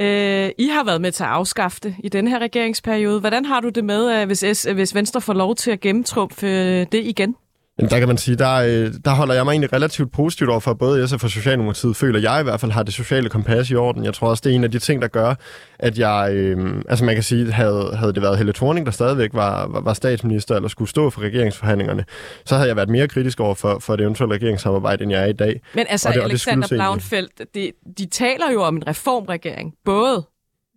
Øh, 0.00 0.50
I 0.58 0.66
har 0.68 0.84
været 0.84 1.00
med 1.00 1.12
til 1.12 1.24
at 1.24 1.30
afskaffe 1.30 1.80
det 1.82 1.94
i 1.98 2.08
den 2.08 2.28
her 2.28 2.38
regeringsperiode. 2.38 3.20
Hvordan 3.20 3.44
har 3.44 3.60
du 3.60 3.68
det 3.68 3.84
med, 3.84 4.20
øh, 4.20 4.26
hvis, 4.26 4.66
øh, 4.68 4.74
hvis 4.74 4.94
Venstre 4.94 5.20
får 5.20 5.32
lov 5.32 5.54
til 5.54 5.70
at 5.70 5.80
gennemtrumfe 5.80 6.46
øh, 6.46 6.86
det 6.92 7.04
igen? 7.04 7.36
Jamen, 7.78 7.90
der 7.90 7.98
kan 7.98 8.08
man 8.08 8.18
sige, 8.18 8.36
der, 8.36 8.54
øh, 8.54 8.92
der 9.04 9.10
holder 9.10 9.34
jeg 9.34 9.44
mig 9.44 9.52
egentlig 9.52 9.72
relativt 9.72 10.12
positivt 10.12 10.50
over 10.50 10.60
for, 10.60 10.74
både 10.74 11.08
SF 11.08 11.24
og 11.24 11.30
Socialdemokratiet 11.30 11.96
føler, 11.96 12.20
jeg 12.20 12.40
i 12.40 12.42
hvert 12.42 12.60
fald 12.60 12.72
har 12.72 12.82
det 12.82 12.94
sociale 12.94 13.28
kompas 13.28 13.70
i 13.70 13.74
orden. 13.74 14.04
Jeg 14.04 14.14
tror 14.14 14.28
også, 14.28 14.42
det 14.44 14.52
er 14.52 14.54
en 14.54 14.64
af 14.64 14.70
de 14.70 14.78
ting, 14.78 15.02
der 15.02 15.08
gør, 15.08 15.34
at 15.78 15.98
jeg, 15.98 16.30
øh, 16.32 16.82
altså 16.88 17.04
man 17.04 17.14
kan 17.14 17.22
sige, 17.22 17.52
havde, 17.52 17.96
havde 17.96 18.12
det 18.12 18.22
været 18.22 18.36
Helle 18.36 18.52
Thorning, 18.52 18.86
der 18.86 18.92
stadigvæk 18.92 19.30
var, 19.32 19.66
var, 19.66 19.80
var 19.80 19.94
statsminister, 19.94 20.56
eller 20.56 20.68
skulle 20.68 20.88
stå 20.90 21.10
for 21.10 21.20
regeringsforhandlingerne, 21.20 22.04
så 22.44 22.54
havde 22.54 22.68
jeg 22.68 22.76
været 22.76 22.88
mere 22.88 23.08
kritisk 23.08 23.40
over 23.40 23.54
for, 23.54 23.78
for 23.78 23.96
det 23.96 24.02
eventuelle 24.04 24.34
regeringssamarbejde, 24.34 25.02
end 25.02 25.12
jeg 25.12 25.22
er 25.22 25.26
i 25.26 25.32
dag. 25.32 25.60
Men 25.74 25.86
altså, 25.88 26.12
det, 26.12 26.22
Alexander 26.22 26.68
Blauenfeldt, 26.68 27.54
de, 27.54 27.72
de 27.98 28.06
taler 28.06 28.52
jo 28.52 28.62
om 28.62 28.76
en 28.76 28.86
reformregering, 28.86 29.74
både 29.84 30.24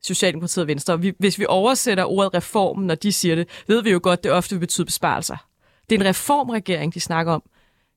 Socialdemokratiet 0.03 0.61
og 0.61 0.67
Venstre. 0.67 1.01
Vi, 1.01 1.13
hvis 1.19 1.39
vi 1.39 1.45
oversætter 1.47 2.03
ordet 2.03 2.33
reform, 2.33 2.79
når 2.79 2.95
de 2.95 3.11
siger 3.11 3.35
det, 3.35 3.47
ved 3.67 3.83
vi 3.83 3.91
jo 3.91 3.99
godt, 4.03 4.23
det 4.23 4.31
ofte 4.31 4.55
vil 4.55 4.59
betyde 4.59 4.85
besparelser. 4.85 5.48
Det 5.89 5.95
er 5.95 5.99
en 5.99 6.05
reformregering, 6.05 6.93
de 6.93 6.99
snakker 6.99 7.33
om. 7.33 7.43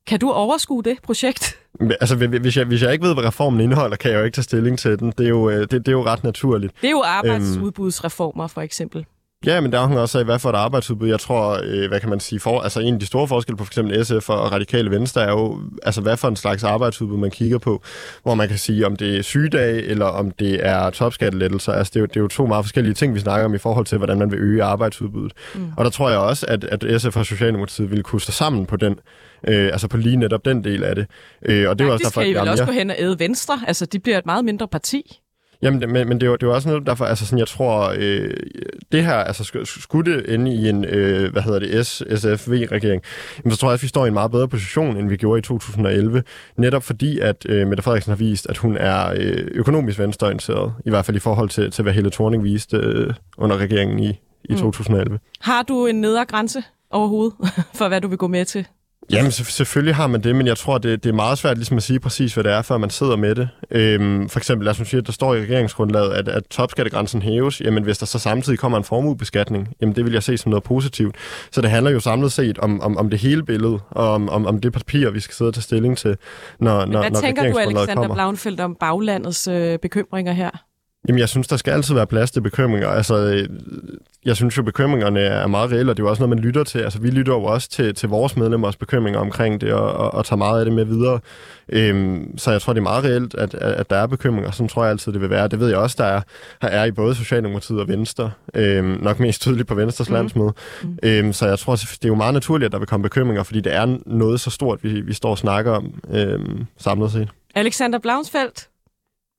Kan 0.06 0.20
du 0.20 0.30
overskue 0.30 0.82
det 0.82 0.98
projekt? 1.02 1.58
Altså, 2.00 2.16
hvis 2.16 2.56
jeg, 2.56 2.64
hvis 2.64 2.82
jeg 2.82 2.92
ikke 2.92 3.06
ved, 3.06 3.14
hvad 3.14 3.24
reformen 3.24 3.60
indeholder, 3.60 3.96
kan 3.96 4.10
jeg 4.10 4.18
jo 4.18 4.24
ikke 4.24 4.34
tage 4.34 4.42
stilling 4.42 4.78
til 4.78 4.98
den. 4.98 5.12
Det 5.18 5.24
er 5.24 5.28
jo, 5.28 5.50
øh, 5.50 5.60
det, 5.60 5.70
det 5.70 5.88
er 5.88 5.92
jo 5.92 6.04
ret 6.04 6.24
naturligt. 6.24 6.72
Det 6.80 6.86
er 6.86 6.90
jo 6.90 7.02
arbejdsudbudsreformer, 7.06 8.46
for 8.46 8.60
eksempel. 8.60 9.06
Ja, 9.46 9.60
men 9.60 9.72
der 9.72 9.78
er 9.78 9.98
også 9.98 10.18
af, 10.18 10.24
hvad 10.24 10.38
for 10.38 10.50
et 10.50 10.56
arbejdsudbud. 10.56 11.08
Jeg 11.08 11.20
tror, 11.20 11.60
øh, 11.64 11.88
hvad 11.88 12.00
kan 12.00 12.08
man 12.08 12.20
sige, 12.20 12.40
for, 12.40 12.60
altså 12.60 12.80
en 12.80 12.94
af 12.94 13.00
de 13.00 13.06
store 13.06 13.28
forskelle 13.28 13.56
på 13.56 13.64
f.eks. 13.64 14.08
SF 14.08 14.30
og 14.30 14.52
Radikale 14.52 14.90
Venstre 14.90 15.22
er 15.22 15.30
jo, 15.30 15.60
altså 15.82 16.00
hvad 16.00 16.16
for 16.16 16.28
en 16.28 16.36
slags 16.36 16.64
arbejdsudbud 16.64 17.18
man 17.18 17.30
kigger 17.30 17.58
på, 17.58 17.82
hvor 18.22 18.34
man 18.34 18.48
kan 18.48 18.58
sige, 18.58 18.86
om 18.86 18.96
det 18.96 19.16
er 19.18 19.22
sygedage, 19.22 19.82
eller 19.82 20.06
om 20.06 20.30
det 20.30 20.66
er 20.66 20.90
topskattelettelser. 20.90 21.72
Altså 21.72 21.90
det 21.90 21.96
er, 21.96 22.00
jo, 22.00 22.06
det 22.06 22.16
er 22.16 22.20
jo 22.20 22.28
to 22.28 22.46
meget 22.46 22.64
forskellige 22.64 22.94
ting, 22.94 23.14
vi 23.14 23.20
snakker 23.20 23.44
om 23.44 23.54
i 23.54 23.58
forhold 23.58 23.86
til, 23.86 23.98
hvordan 23.98 24.18
man 24.18 24.30
vil 24.30 24.38
øge 24.38 24.62
arbejdsudbuddet. 24.62 25.32
Mm. 25.54 25.72
Og 25.76 25.84
der 25.84 25.90
tror 25.90 26.10
jeg 26.10 26.18
også, 26.18 26.46
at, 26.48 26.64
at 26.64 27.02
SF 27.02 27.16
og 27.16 27.26
Socialdemokratiet 27.26 27.90
ville 27.90 28.02
kunne 28.02 28.20
stå 28.20 28.32
sammen 28.32 28.66
på 28.66 28.76
den, 28.76 28.92
øh, 29.48 29.66
altså 29.66 29.88
på 29.88 29.96
lige 29.96 30.16
netop 30.16 30.44
den 30.44 30.64
del 30.64 30.84
af 30.84 30.94
det. 30.94 31.06
Øh, 31.42 31.68
og 31.68 31.78
det 31.78 31.86
var 31.86 31.92
også 31.92 32.04
derfor, 32.04 32.20
kan 32.20 32.30
I 32.30 32.34
vel 32.34 32.48
også 32.48 32.64
gå 32.64 32.72
hen 32.72 32.90
og 32.90 32.96
æde 32.98 33.18
Venstre? 33.18 33.60
Altså 33.66 33.86
de 33.86 33.98
bliver 33.98 34.18
et 34.18 34.26
meget 34.26 34.44
mindre 34.44 34.68
parti. 34.68 35.20
Jamen, 35.62 35.80
det, 35.80 35.88
men, 35.88 36.08
men 36.08 36.20
det, 36.20 36.26
er 36.26 36.30
jo, 36.30 36.36
det 36.36 36.42
er 36.42 36.46
jo 36.46 36.54
også 36.54 36.68
noget, 36.68 36.86
derfor, 36.86 37.04
altså 37.04 37.26
sådan, 37.26 37.38
jeg 37.38 37.48
tror, 37.48 37.94
øh, 37.98 38.30
det 38.92 39.04
her, 39.04 39.14
altså 39.14 39.64
skulle 39.64 40.12
det 40.12 40.34
ende 40.34 40.54
i 40.54 40.68
en, 40.68 40.84
øh, 40.84 41.32
hvad 41.32 41.42
hedder 41.42 41.58
det, 41.58 41.86
SSFV-regering, 41.86 43.02
så 43.50 43.56
tror 43.56 43.69
jeg, 43.69 43.74
at 43.74 43.82
vi 43.82 43.88
står 43.88 44.04
i 44.04 44.08
en 44.08 44.14
meget 44.14 44.31
bedre 44.31 44.48
position, 44.48 44.96
end 44.96 45.08
vi 45.08 45.16
gjorde 45.16 45.38
i 45.38 45.42
2011, 45.42 46.22
netop 46.56 46.82
fordi, 46.82 47.19
at 47.19 47.46
øh, 47.48 47.66
Mette 47.66 47.82
Frederiksen 47.82 48.10
har 48.10 48.16
vist, 48.16 48.46
at 48.46 48.58
hun 48.58 48.76
er 48.76 49.12
øh, 49.16 49.48
økonomisk 49.52 49.98
venstreorienteret, 49.98 50.72
i 50.86 50.90
hvert 50.90 51.04
fald 51.04 51.16
i 51.16 51.20
forhold 51.20 51.48
til, 51.48 51.70
til 51.70 51.82
hvad 51.82 51.92
Helle 51.92 52.10
Thorning 52.10 52.44
viste 52.44 52.76
øh, 52.76 53.14
under 53.38 53.56
regeringen 53.56 53.98
i, 53.98 54.08
i 54.44 54.52
mm. 54.52 54.58
2011. 54.58 55.19
Har 55.40 55.62
du 55.62 55.86
en 55.86 56.00
nedre 56.00 56.24
grænse 56.24 56.62
overhovedet 56.90 57.34
for, 57.78 57.88
hvad 57.88 58.00
du 58.00 58.08
vil 58.08 58.19
gå 58.19 58.26
med 58.26 58.44
til? 58.44 58.66
Jamen, 59.10 59.30
selvfølgelig 59.32 59.94
har 59.94 60.06
man 60.06 60.22
det, 60.22 60.36
men 60.36 60.46
jeg 60.46 60.56
tror, 60.56 60.78
det, 60.78 61.04
det 61.04 61.10
er 61.10 61.14
meget 61.14 61.38
svært 61.38 61.56
ligesom 61.56 61.76
at 61.76 61.82
sige 61.82 62.00
præcis, 62.00 62.34
hvad 62.34 62.44
det 62.44 62.52
er, 62.52 62.62
før 62.62 62.78
man 62.78 62.90
sidder 62.90 63.16
med 63.16 63.34
det. 63.34 63.48
Øhm, 63.70 64.28
for 64.28 64.38
eksempel, 64.38 64.64
lad 64.64 64.80
os 64.80 64.88
sige, 64.88 64.98
at 64.98 65.06
der 65.06 65.12
står 65.12 65.34
i 65.34 65.40
regeringsgrundlaget, 65.40 66.12
at, 66.12 66.28
at 66.28 66.42
topskattegrænsen 66.50 67.22
hæves. 67.22 67.60
Jamen, 67.60 67.82
hvis 67.82 67.98
der 67.98 68.06
så 68.06 68.18
samtidig 68.18 68.58
kommer 68.58 68.78
en 68.78 68.84
formuebeskatning, 68.84 69.68
jamen 69.80 69.96
det 69.96 70.04
vil 70.04 70.12
jeg 70.12 70.22
se 70.22 70.38
som 70.38 70.50
noget 70.50 70.62
positivt. 70.62 71.16
Så 71.50 71.60
det 71.60 71.70
handler 71.70 71.90
jo 71.90 72.00
samlet 72.00 72.32
set 72.32 72.58
om, 72.58 72.80
om, 72.80 72.96
om 72.96 73.10
det 73.10 73.18
hele 73.18 73.42
billede, 73.42 73.78
og 73.90 74.10
om, 74.10 74.28
om, 74.28 74.46
om 74.46 74.60
det 74.60 74.72
papir, 74.72 75.10
vi 75.10 75.20
skal 75.20 75.34
sidde 75.34 75.48
og 75.48 75.54
tage 75.54 75.62
stilling 75.62 75.98
til, 75.98 76.16
når, 76.58 76.80
men 76.80 76.92
når, 76.92 77.00
hvad 77.00 77.10
når 77.10 77.20
tænker 77.20 77.52
du, 77.52 77.58
Alexander 77.58 78.14
Blauenfeldt, 78.14 78.60
om 78.60 78.76
baglandets 78.80 79.48
øh, 79.48 79.78
bekymringer 79.78 80.32
her? 80.32 80.50
Jamen, 81.08 81.18
jeg 81.18 81.28
synes, 81.28 81.48
der 81.48 81.56
skal 81.56 81.72
altid 81.72 81.94
være 81.94 82.06
plads 82.06 82.30
til 82.30 82.40
bekymringer. 82.40 82.88
Altså, 82.88 83.46
jeg 84.24 84.36
synes 84.36 84.56
jo, 84.56 84.62
bekymringerne 84.62 85.20
er 85.20 85.46
meget 85.46 85.72
reelle, 85.72 85.92
og 85.92 85.96
det 85.96 86.02
er 86.02 86.06
jo 86.06 86.10
også 86.10 86.22
noget, 86.22 86.36
man 86.36 86.44
lytter 86.44 86.64
til. 86.64 86.78
Altså, 86.78 86.98
vi 86.98 87.10
lytter 87.10 87.32
jo 87.32 87.44
også 87.44 87.70
til, 87.70 87.94
til 87.94 88.08
vores 88.08 88.36
medlemmers 88.36 88.76
bekymringer 88.76 89.20
omkring 89.20 89.60
det, 89.60 89.72
og, 89.72 89.92
og, 89.92 90.14
og 90.14 90.26
tager 90.26 90.38
meget 90.38 90.58
af 90.58 90.64
det 90.64 90.74
med 90.74 90.84
videre. 90.84 91.20
Øhm, 91.68 92.38
så 92.38 92.50
jeg 92.50 92.62
tror, 92.62 92.72
det 92.72 92.80
er 92.80 92.82
meget 92.82 93.04
reelt, 93.04 93.34
at, 93.34 93.54
at, 93.54 93.72
at 93.72 93.90
der 93.90 93.96
er 93.96 94.06
bekymringer. 94.06 94.50
Sådan 94.50 94.68
tror 94.68 94.82
jeg 94.82 94.90
altid, 94.90 95.12
det 95.12 95.20
vil 95.20 95.30
være. 95.30 95.48
Det 95.48 95.60
ved 95.60 95.68
jeg 95.68 95.78
også, 95.78 95.96
der 95.98 96.04
er, 96.04 96.20
der 96.62 96.68
er 96.68 96.84
i 96.84 96.90
både 96.90 97.14
Socialdemokratiet 97.14 97.80
og 97.80 97.88
Venstre. 97.88 98.30
Øhm, 98.54 98.98
nok 99.02 99.20
mest 99.20 99.40
tydeligt 99.40 99.68
på 99.68 99.74
Venstres 99.74 100.08
mm. 100.08 100.14
landsmøde. 100.14 100.52
Mm. 100.82 100.98
Øhm, 101.02 101.32
så 101.32 101.46
jeg 101.46 101.58
tror, 101.58 101.76
det 101.76 102.04
er 102.04 102.08
jo 102.08 102.14
meget 102.14 102.34
naturligt, 102.34 102.66
at 102.66 102.72
der 102.72 102.78
vil 102.78 102.88
komme 102.88 103.02
bekymringer, 103.02 103.42
fordi 103.42 103.60
det 103.60 103.74
er 103.74 103.98
noget 104.06 104.40
så 104.40 104.50
stort, 104.50 104.78
vi, 104.84 105.00
vi 105.00 105.12
står 105.14 105.30
og 105.30 105.38
snakker 105.38 105.72
om 105.72 105.94
øhm, 106.12 106.66
samlet 106.78 107.12
set. 107.12 107.28
Alexander 107.54 107.98
Blaunsfeldt, 107.98 108.68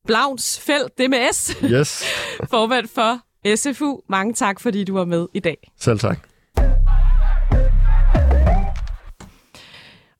Blauns 0.08 0.60
Felt, 0.60 0.98
det 0.98 1.10
med 1.10 1.34
S. 1.34 1.58
Yes. 1.64 2.04
Formand 2.52 2.88
for 2.96 3.20
SFU. 3.56 4.00
Mange 4.10 4.34
tak, 4.34 4.60
fordi 4.60 4.84
du 4.84 4.94
var 4.94 5.06
med 5.06 5.28
i 5.34 5.40
dag. 5.40 5.72
Selv 5.80 6.00
tak. 6.00 6.20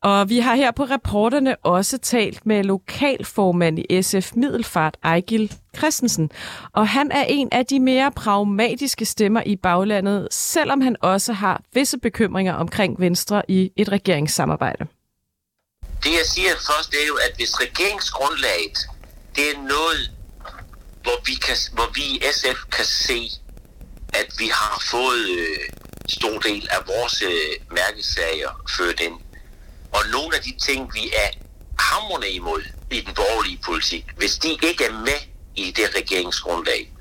Og 0.04 0.30
vi 0.30 0.40
har 0.40 0.56
her 0.56 0.72
på 0.72 0.84
reporterne 0.84 1.56
også 1.56 1.98
talt 1.98 2.46
med 2.46 2.64
lokalformand 2.64 3.80
i 3.80 4.02
SF 4.02 4.32
Middelfart, 4.36 4.98
Ejgil 5.04 5.54
Christensen. 5.78 6.32
Og 6.74 6.88
han 6.88 7.12
er 7.12 7.24
en 7.24 7.50
af 7.52 7.66
de 7.66 7.80
mere 7.80 8.12
pragmatiske 8.12 9.06
stemmer 9.06 9.44
i 9.46 9.56
baglandet, 9.56 10.28
selvom 10.32 10.82
han 10.82 10.96
også 11.02 11.34
har 11.34 11.62
visse 11.74 11.98
bekymringer 11.98 12.54
omkring 12.54 13.00
Venstre 13.00 13.42
i 13.48 13.72
et 13.78 13.92
regeringssamarbejde. 13.92 14.88
Det 16.04 16.12
jeg 16.12 16.26
siger 16.36 16.50
først, 16.50 16.92
det 16.92 16.98
er 17.04 17.08
jo, 17.08 17.16
at 17.16 17.36
hvis 17.36 17.62
regeringsgrundlaget, 17.62 18.78
det 19.36 19.50
er 19.52 19.58
noget, 19.58 20.12
hvor 21.04 21.26
vi, 21.26 21.36
kan, 21.36 21.58
hvor 21.74 21.90
vi 21.94 22.02
i 22.02 22.22
SF 22.32 22.60
kan 22.72 22.86
se, 22.86 23.32
at 24.14 24.28
vi 24.38 24.48
har 24.48 24.84
fået 24.92 25.30
øh, 25.40 25.70
stor 26.10 26.40
del 26.40 26.68
af 26.72 26.88
vores 26.88 27.22
øh, 27.22 27.54
mærkesager 27.72 28.52
ført 28.78 29.00
ind. 29.00 29.18
Og 29.94 30.02
nogle 30.12 30.36
af 30.36 30.42
de 30.42 30.54
ting, 30.68 30.94
vi 30.94 31.12
er 31.24 31.30
hammerne 31.80 32.30
imod 32.30 32.64
i 32.92 33.02
den 33.02 33.14
borgerlige 33.14 33.60
politik, 33.66 34.06
hvis 34.18 34.36
de 34.38 34.50
ikke 34.64 34.86
er 34.86 34.94
med 34.94 35.20
i 35.56 35.72
det 35.72 35.96
regeringsgrundlag, 35.96 36.92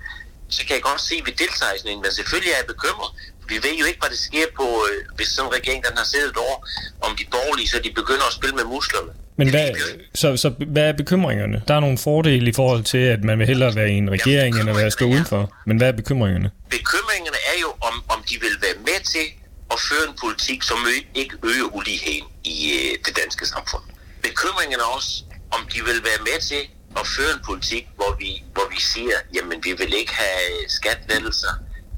så 0.49 0.67
kan 0.67 0.75
jeg 0.75 0.83
godt 0.83 1.01
se, 1.01 1.15
at 1.15 1.27
vi 1.27 1.31
deltager 1.31 1.73
i 1.73 1.79
sådan 1.79 1.93
en, 1.93 2.03
men 2.03 2.13
selvfølgelig 2.13 2.53
er 2.53 2.57
jeg 2.57 2.67
bekymret. 2.67 3.11
Vi 3.49 3.57
ved 3.63 3.75
jo 3.81 3.85
ikke, 3.85 4.01
hvad 4.01 4.11
det 4.11 4.19
sker 4.19 4.47
på, 4.57 4.87
øh, 4.89 5.17
hvis 5.17 5.29
sådan 5.29 5.49
en 5.51 5.55
regering, 5.55 5.85
den 5.85 5.97
har 5.97 6.05
siddet 6.05 6.31
et 6.31 6.37
år, 6.37 6.67
om 7.01 7.17
de 7.17 7.25
borgerlige, 7.31 7.69
så 7.69 7.79
de 7.79 7.93
begynder 7.93 8.27
at 8.27 8.33
spille 8.33 8.57
med 8.57 8.65
musklerne. 8.65 9.13
Men 9.37 9.51
hvad, 9.51 9.71
så, 10.15 10.37
så 10.37 10.49
hvad 10.49 10.83
er 10.83 10.93
bekymringerne? 10.93 11.63
Der 11.69 11.75
er 11.75 11.81
nogle 11.81 11.99
fordele 11.99 12.51
i 12.51 12.53
forhold 12.53 12.85
til, 12.85 12.99
at 12.99 13.25
man 13.25 13.39
vil 13.39 13.47
hellere 13.47 13.75
være 13.75 13.91
i 13.91 13.99
en 14.05 14.11
regering, 14.11 14.61
end 14.61 14.71
at 14.71 14.77
være 14.77 14.91
stå 14.91 15.05
udenfor. 15.05 15.53
Men 15.67 15.77
hvad 15.77 15.89
er 15.89 15.93
bekymringerne? 15.93 16.51
Bekymringerne 16.71 17.37
er 17.53 17.61
jo, 17.61 17.71
om, 17.89 18.05
om 18.09 18.25
de 18.31 18.35
vil 18.41 18.57
være 18.67 18.79
med 18.89 18.99
til 19.15 19.27
at 19.75 19.79
føre 19.89 20.05
en 20.11 20.17
politik, 20.21 20.63
som 20.63 20.79
ikke 21.15 21.35
øger 21.43 21.69
uligheden 21.77 22.27
i 22.45 22.57
øh, 22.79 22.99
det 23.07 23.17
danske 23.23 23.47
samfund. 23.47 23.83
Bekymringerne 24.23 24.83
er 24.83 24.93
også, 24.99 25.25
om 25.57 25.61
de 25.73 25.79
vil 25.89 26.01
være 26.09 26.21
med 26.29 26.39
til 26.51 26.63
at 27.01 27.07
føre 27.17 27.33
en 27.37 27.43
politik, 27.49 27.85
hvor 27.97 28.17
vi, 28.21 28.31
hvor 28.55 28.67
vi 28.75 28.81
siger, 28.93 29.17
jamen 29.35 29.59
vi 29.67 29.73
vil 29.81 29.93
ikke 30.01 30.15
have 30.15 30.49
skattelettelser 30.69 31.55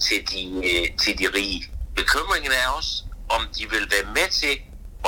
til 0.06 0.18
de, 0.30 0.42
øh, 0.70 0.86
til 1.02 1.18
de 1.20 1.26
rige. 1.36 1.60
Bekymringen 1.96 2.52
er 2.62 2.68
også, 2.78 2.92
om 3.28 3.42
de 3.56 3.62
vil 3.74 3.86
være 3.94 4.06
med 4.18 4.28
til 4.42 4.54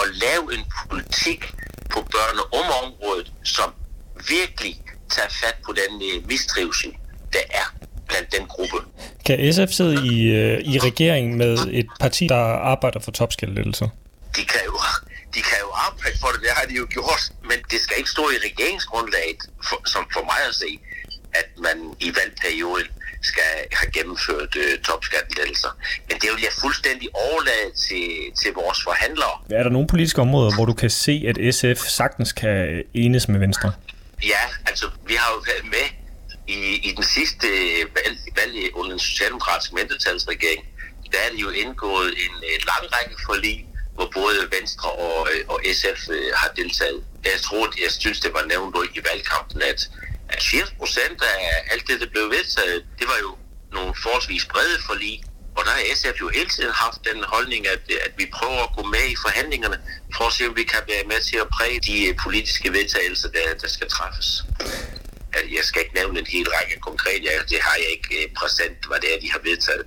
at 0.01 0.07
lave 0.25 0.45
en 0.57 0.65
politik 0.91 1.41
på 1.91 2.01
børne- 2.15 2.49
og 2.53 2.65
området, 2.85 3.33
som 3.45 3.75
virkelig 4.29 4.83
tager 5.11 5.29
fat 5.29 5.57
på 5.67 5.73
den 5.73 6.03
øh, 6.03 6.29
mistrivsel, 6.29 6.91
der 7.33 7.45
er 7.51 7.67
blandt 8.09 8.33
den 8.37 8.47
gruppe. 8.47 8.79
Kan 9.27 9.53
SF 9.53 9.73
sidde 9.73 9.95
i, 10.07 10.17
øh, 10.23 10.61
i 10.73 10.79
regeringen 10.79 11.39
med 11.39 11.59
et 11.71 11.87
parti, 12.01 12.27
der 12.27 12.45
arbejder 12.73 13.01
for 13.01 13.11
topskattelettelser? 13.11 13.89
De 14.37 14.45
kan 14.45 14.61
jo 14.67 14.79
de 15.35 15.41
kan 15.51 15.59
jo 15.67 15.71
arbejde 15.87 16.17
for 16.23 16.29
det, 16.35 16.41
det 16.47 16.53
har 16.59 16.67
de 16.71 16.75
jo 16.83 16.87
gjort, 16.97 17.23
men 17.51 17.59
det 17.71 17.79
skal 17.85 17.97
ikke 18.01 18.11
stå 18.17 18.25
i 18.37 18.39
regeringsgrundlaget, 18.49 19.41
for, 19.69 19.79
som 19.93 20.03
for 20.15 20.23
mig 20.31 20.41
at 20.49 20.55
se, 20.63 20.71
at 21.41 21.49
man 21.67 21.79
i 22.01 22.09
valgperioden 22.19 22.89
skal 23.23 23.53
have 23.73 23.91
gennemført 23.93 24.57
øh, 24.57 24.79
topskattelettelser. 24.79 25.73
Men 26.09 26.17
det 26.21 26.29
vil 26.35 26.43
jeg 26.43 26.55
fuldstændig 26.61 27.09
overlade 27.15 27.71
til, 27.87 28.07
til 28.41 28.51
vores 28.53 28.79
forhandlere. 28.89 29.35
Er 29.51 29.63
der 29.63 29.71
nogle 29.71 29.89
politiske 29.89 30.21
områder, 30.21 30.55
hvor 30.55 30.65
du 30.65 30.73
kan 30.73 30.91
se, 30.91 31.15
at 31.31 31.55
SF 31.55 31.79
sagtens 32.01 32.33
kan 32.33 32.83
enes 32.95 33.29
med 33.29 33.39
Venstre? 33.41 33.73
Ja, 34.23 34.43
altså 34.67 34.87
vi 35.07 35.15
har 35.15 35.31
jo 35.35 35.41
været 35.51 35.67
med 35.77 35.87
i, 36.47 36.61
i 36.89 36.91
den 36.97 37.05
sidste 37.17 37.49
valg, 37.99 38.19
valg 38.37 38.55
under 38.75 38.91
den 38.91 38.99
socialdemokratiske 38.99 39.75
mindretalsregering. 39.75 40.63
Der 41.13 41.19
er 41.27 41.31
det 41.33 41.41
jo 41.47 41.51
indgået 41.51 42.09
en, 42.25 42.35
en 42.55 42.63
lang 42.73 42.85
række 42.95 43.17
forlig, 43.27 43.67
hvor 43.95 44.11
både 44.15 44.39
Venstre 44.59 44.91
og, 44.91 45.29
øh, 45.33 45.41
og 45.49 45.59
SF 45.79 46.01
øh, 46.11 46.31
har 46.35 46.51
deltaget. 46.57 47.01
Jeg 47.25 47.41
tror, 47.47 47.63
jeg 47.85 47.91
synes, 47.91 48.21
det 48.21 48.33
var 48.37 48.45
nævnt 48.53 48.77
i 48.99 49.01
valgkampen, 49.11 49.63
at, 49.63 49.81
at 50.29 50.43
80 50.43 50.75
procent 50.79 51.23
af 51.23 51.39
alt 51.73 51.87
det, 51.89 52.01
der 52.01 52.07
blev 52.15 52.31
vedtaget, 52.31 52.85
det 52.99 53.07
var 53.09 53.19
jo 53.23 53.37
nogle 53.73 53.95
forholdsvis 54.03 54.45
brede 54.45 54.79
forlig. 54.87 55.23
Og 55.57 55.65
der 55.65 55.71
har 55.71 55.83
SF 55.95 56.21
jo 56.21 56.29
hele 56.29 56.49
tiden 56.49 56.73
haft 56.85 56.99
den 57.09 57.25
holdning, 57.25 57.63
at, 57.75 57.83
at 58.07 58.13
vi 58.21 58.27
prøver 58.39 58.61
at 58.67 58.73
gå 58.77 58.83
med 58.95 59.05
i 59.15 59.17
forhandlingerne, 59.27 59.79
for 60.17 60.25
at 60.27 60.33
se, 60.33 60.49
om 60.49 60.57
vi 60.57 60.65
kan 60.65 60.83
være 60.89 61.05
med 61.13 61.21
til 61.21 61.37
at 61.37 61.49
præge 61.57 61.81
de 61.81 62.07
øh, 62.09 62.17
politiske 62.25 62.73
vedtagelser, 62.73 63.29
der, 63.29 63.55
der 63.63 63.69
skal 63.69 63.89
træffes. 63.89 64.29
Jeg 65.57 65.65
skal 65.65 65.83
ikke 65.83 65.95
nævne 65.95 66.19
en 66.19 66.27
hel 66.27 66.49
række 66.49 66.81
konkret, 66.81 67.23
det 67.51 67.61
har 67.67 67.77
jeg 67.83 67.91
ikke 67.97 68.11
øh, 68.23 68.35
præsent, 68.39 68.87
hvad 68.89 68.99
det 69.01 69.09
er, 69.15 69.21
de 69.21 69.33
har 69.33 69.41
vedtaget. 69.51 69.87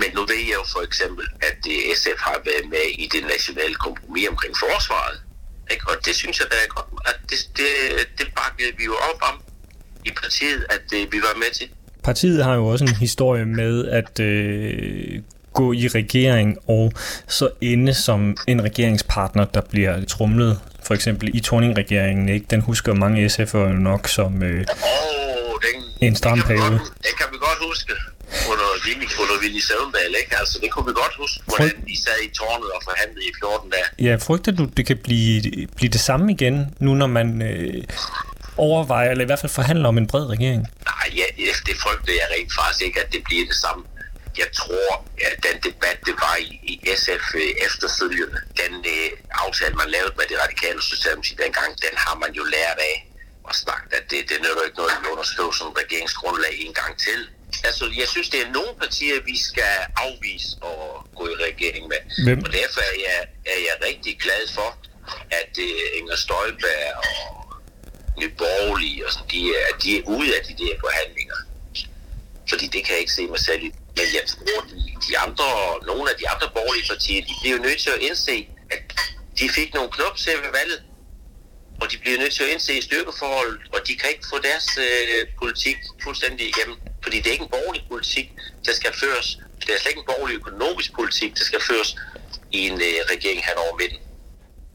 Men 0.00 0.10
nu 0.14 0.20
ved 0.30 0.40
jeg 0.48 0.54
jo 0.60 0.64
for 0.74 0.82
eksempel, 0.88 1.26
at 1.48 1.60
øh, 1.74 1.96
SF 2.00 2.18
har 2.28 2.38
været 2.44 2.66
med 2.74 2.86
i 3.04 3.06
det 3.12 3.22
nationale 3.34 3.74
kompromis 3.74 4.28
omkring 4.28 4.54
forsvaret. 4.58 5.22
Ikke? 5.70 5.84
Og 5.90 5.96
det 6.06 6.14
synes 6.16 6.40
jeg, 6.40 6.46
da 6.50 6.56
er 6.64 6.68
godt, 6.76 6.90
at 7.10 7.18
det, 7.30 7.38
det, 7.56 7.68
det 8.18 8.28
bakkede 8.34 8.72
vi 8.78 8.84
jo 8.84 8.96
op 9.10 9.20
om 9.30 9.36
i 10.04 10.10
partiet, 10.22 10.66
at 10.70 10.82
øh, 10.94 11.12
vi 11.12 11.18
var 11.18 11.36
med 11.36 11.54
til. 11.54 11.68
Partiet 12.02 12.44
har 12.44 12.54
jo 12.54 12.66
også 12.66 12.84
en 12.84 12.94
historie 12.94 13.44
med 13.44 13.88
at 13.88 14.20
øh, 14.20 15.20
gå 15.52 15.72
i 15.72 15.88
regering 15.88 16.58
og 16.68 16.92
så 17.28 17.48
ende 17.60 17.94
som 17.94 18.36
en 18.48 18.64
regeringspartner, 18.64 19.44
der 19.44 19.60
bliver 19.60 20.04
trumlet. 20.04 20.60
For 20.84 20.94
eksempel 20.94 21.36
i 21.36 21.40
Torning-regeringen, 21.40 22.28
ikke? 22.28 22.46
Den 22.50 22.60
husker 22.60 22.94
mange 22.94 23.26
SF'ere 23.26 23.58
jo 23.58 23.72
nok 23.72 24.08
som 24.08 24.42
øh, 24.42 24.50
oh, 24.50 25.54
den, 25.62 26.08
en 26.08 26.16
stram 26.16 26.38
periode. 26.38 26.78
Den 26.78 27.14
kan 27.18 27.26
vi 27.32 27.38
godt 27.38 27.58
huske 27.68 27.92
under 28.50 28.68
Willy, 28.86 29.06
under 29.22 29.36
Willy 29.42 29.60
Søvndal, 29.60 30.14
ikke? 30.22 30.36
Altså, 30.40 30.58
det 30.62 30.70
kunne 30.70 30.86
vi 30.86 30.92
godt 30.92 31.14
huske, 31.18 31.42
hvordan 31.46 31.76
de 31.88 32.02
sad 32.04 32.18
i 32.28 32.30
tårnet 32.34 32.70
og 32.76 32.80
forhandlede 32.84 33.24
i 33.24 33.32
14 33.40 33.70
dage. 33.70 34.08
Ja, 34.08 34.16
frygter 34.16 34.52
du, 34.52 34.64
det 34.76 34.86
kan 34.86 34.98
blive, 35.04 35.66
blive 35.76 35.90
det 35.90 36.00
samme 36.00 36.32
igen, 36.32 36.74
nu 36.78 36.94
når 36.94 37.06
man 37.06 37.42
øh, 37.42 37.84
overvejer, 38.56 39.10
eller 39.10 39.24
i 39.24 39.30
hvert 39.30 39.42
fald 39.42 39.52
forhandler 39.52 39.88
om 39.88 39.98
en 39.98 40.06
bred 40.06 40.26
regering? 40.26 40.62
Nej, 40.92 41.06
ja, 41.20 41.26
det 41.66 41.76
frygter 41.84 42.12
jeg 42.20 42.26
rent 42.34 42.52
faktisk 42.58 42.82
ikke, 42.82 43.00
at 43.04 43.12
det 43.12 43.22
bliver 43.24 43.46
det 43.46 43.56
samme. 43.56 43.84
Jeg 44.42 44.48
tror, 44.60 44.90
at 45.30 45.36
den 45.48 45.56
debat, 45.68 45.98
det 46.08 46.14
var 46.24 46.36
i, 46.46 46.48
i 46.72 46.74
SF 47.00 47.26
øh, 47.42 47.50
efterfølgende, 47.66 48.38
den 48.62 48.72
øh, 48.94 49.08
aftale, 49.44 49.74
man 49.82 49.88
lavede 49.96 50.14
med 50.18 50.26
det 50.30 50.38
radikale 50.44 50.80
Socialdemokrati 50.82 51.34
dengang, 51.44 51.70
den 51.86 51.94
har 52.04 52.16
man 52.22 52.32
jo 52.38 52.44
lært 52.56 52.78
af 52.92 52.96
og 53.48 53.54
snakket, 53.54 53.92
at 53.98 54.04
det, 54.10 54.20
det 54.30 54.36
nytter 54.44 54.64
ikke 54.66 54.78
noget, 54.82 54.92
at 54.96 55.10
underskriver 55.12 55.54
som 55.60 55.68
regeringsgrundlag 55.82 56.54
en 56.66 56.74
gang 56.80 56.92
til. 57.06 57.20
Altså, 57.68 57.84
jeg 58.00 58.08
synes, 58.08 58.28
det 58.34 58.40
er 58.46 58.50
nogle 58.58 58.74
partier, 58.82 59.16
vi 59.30 59.36
skal 59.50 59.74
afvise 60.04 60.48
og 60.68 60.82
gå 61.18 61.24
i 61.34 61.36
regering 61.48 61.84
med. 61.92 62.00
Hvem? 62.24 62.38
Og 62.44 62.52
derfor 62.52 62.80
er 62.90 62.96
jeg, 63.08 63.20
er 63.52 63.60
jeg 63.68 63.76
rigtig 63.88 64.14
glad 64.24 64.42
for, 64.56 64.68
at 65.40 65.52
uh, 65.58 65.98
Inger 65.98 66.16
Støjberg 66.16 66.88
og 67.06 67.41
Nye 68.18 68.32
Borgerlige, 68.38 69.06
og 69.06 69.12
sådan, 69.12 69.30
de, 69.30 69.40
er, 69.48 69.78
de 69.82 69.98
er 69.98 70.02
ude 70.06 70.30
af 70.38 70.42
de 70.48 70.54
der 70.62 70.74
forhandlinger. 70.80 71.38
Fordi 72.48 72.66
det 72.66 72.80
kan 72.84 72.92
jeg 72.94 73.00
ikke 73.00 73.12
se 73.12 73.26
mig 73.26 73.38
selv 73.38 73.62
i. 73.62 73.70
Men 73.96 74.06
jeg 74.18 74.24
tror, 74.32 74.58
de 75.08 75.18
andre, 75.18 75.46
nogle 75.86 76.10
af 76.10 76.16
de 76.20 76.28
andre 76.28 76.48
borgerlige 76.56 76.88
partier, 76.88 77.20
de 77.28 77.34
bliver 77.40 77.56
jo 77.56 77.62
nødt 77.62 77.80
til 77.80 77.90
at 77.90 78.00
indse, 78.08 78.48
at 78.70 78.82
de 79.38 79.48
fik 79.48 79.74
nogle 79.74 79.90
knop 79.90 80.16
til 80.16 80.32
ved 80.44 80.52
valget, 80.60 80.82
og 81.80 81.92
de 81.92 81.98
bliver 81.98 82.18
nødt 82.18 82.34
til 82.34 82.42
at 82.44 82.50
indse 82.50 82.82
styrkeforholdet, 82.82 83.60
og 83.74 83.80
de 83.88 83.96
kan 83.96 84.10
ikke 84.10 84.26
få 84.32 84.38
deres 84.38 84.66
øh, 84.78 85.26
politik 85.38 85.76
fuldstændig 86.04 86.44
igennem. 86.48 86.76
Fordi 87.02 87.16
det 87.16 87.26
er 87.26 87.32
ikke 87.36 87.44
en 87.44 87.54
borgerlig 87.56 87.82
politik, 87.90 88.26
der 88.66 88.72
skal 88.72 88.92
føres. 89.02 89.38
Det 89.60 89.70
er 89.74 89.78
slet 89.80 89.90
ikke 89.90 90.04
en 90.04 90.10
borgerlig 90.12 90.34
økonomisk 90.36 90.90
politik, 90.92 91.30
der 91.38 91.44
skal 91.44 91.60
føres 91.60 91.96
i 92.52 92.60
en 92.68 92.76
øh, 92.88 92.98
regering 93.12 93.40
hen 93.48 93.56
over 93.64 93.74
midten. 93.80 93.98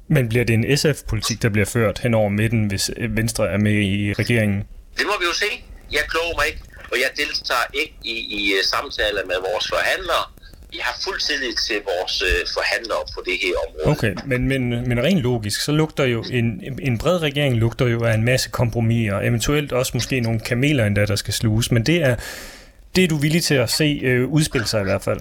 Men 0.08 0.30
bliver 0.30 0.46
det 0.46 0.54
en 0.54 0.78
SF-politik, 0.78 1.42
der 1.42 1.50
bliver 1.50 1.66
ført 1.66 2.00
hen 2.00 2.14
over 2.14 2.30
midten, 2.30 2.68
hvis 2.68 2.92
Venstre 3.10 3.50
er 3.50 3.58
med 3.58 3.72
i 3.72 4.14
regeringen? 4.14 4.64
Det 4.98 5.06
må 5.06 5.14
vi 5.20 5.26
jo 5.26 5.34
se. 5.34 5.52
Jeg 5.92 6.04
kloger 6.08 6.36
mig 6.40 6.48
ikke, 6.48 6.62
og 6.92 6.98
jeg 7.04 7.10
deltager 7.18 7.68
ikke 7.74 7.96
i, 8.04 8.16
i 8.40 8.54
øh, 8.58 8.64
samtaler 8.64 9.26
med 9.26 9.36
vores 9.50 9.68
forhandlere 9.68 10.26
vi 10.72 10.78
har 10.82 11.00
fuld 11.04 11.20
tillid 11.20 11.54
til 11.68 11.82
vores 11.92 12.22
øh, 12.22 12.48
forhandlere 12.54 13.04
på 13.16 13.24
det 13.26 13.38
her 13.42 13.54
område. 13.68 13.98
Okay, 13.98 14.14
men, 14.26 14.48
men, 14.48 14.90
men 14.90 15.04
rent 15.04 15.20
logisk, 15.20 15.62
så 15.62 15.72
lugter 15.72 16.04
jo 16.04 16.24
en, 16.32 16.80
en 16.82 16.98
bred 16.98 17.22
regering 17.22 17.56
lugter 17.56 17.88
jo 17.88 18.04
af 18.04 18.14
en 18.14 18.24
masse 18.24 18.50
kompromiser, 18.50 19.20
eventuelt 19.20 19.72
også 19.72 19.92
måske 19.94 20.20
nogle 20.20 20.40
kameler 20.40 20.86
endda, 20.86 21.06
der 21.06 21.16
skal 21.16 21.34
sluges, 21.34 21.72
men 21.72 21.86
det 21.86 21.96
er, 22.02 22.16
det 22.96 23.04
er 23.04 23.08
du 23.08 23.18
villig 23.18 23.44
til 23.44 23.56
at 23.56 23.70
se 23.70 24.00
øh, 24.04 24.28
udspille 24.28 24.68
sig 24.68 24.82
i 24.82 24.84
hvert 24.84 25.04
fald? 25.04 25.20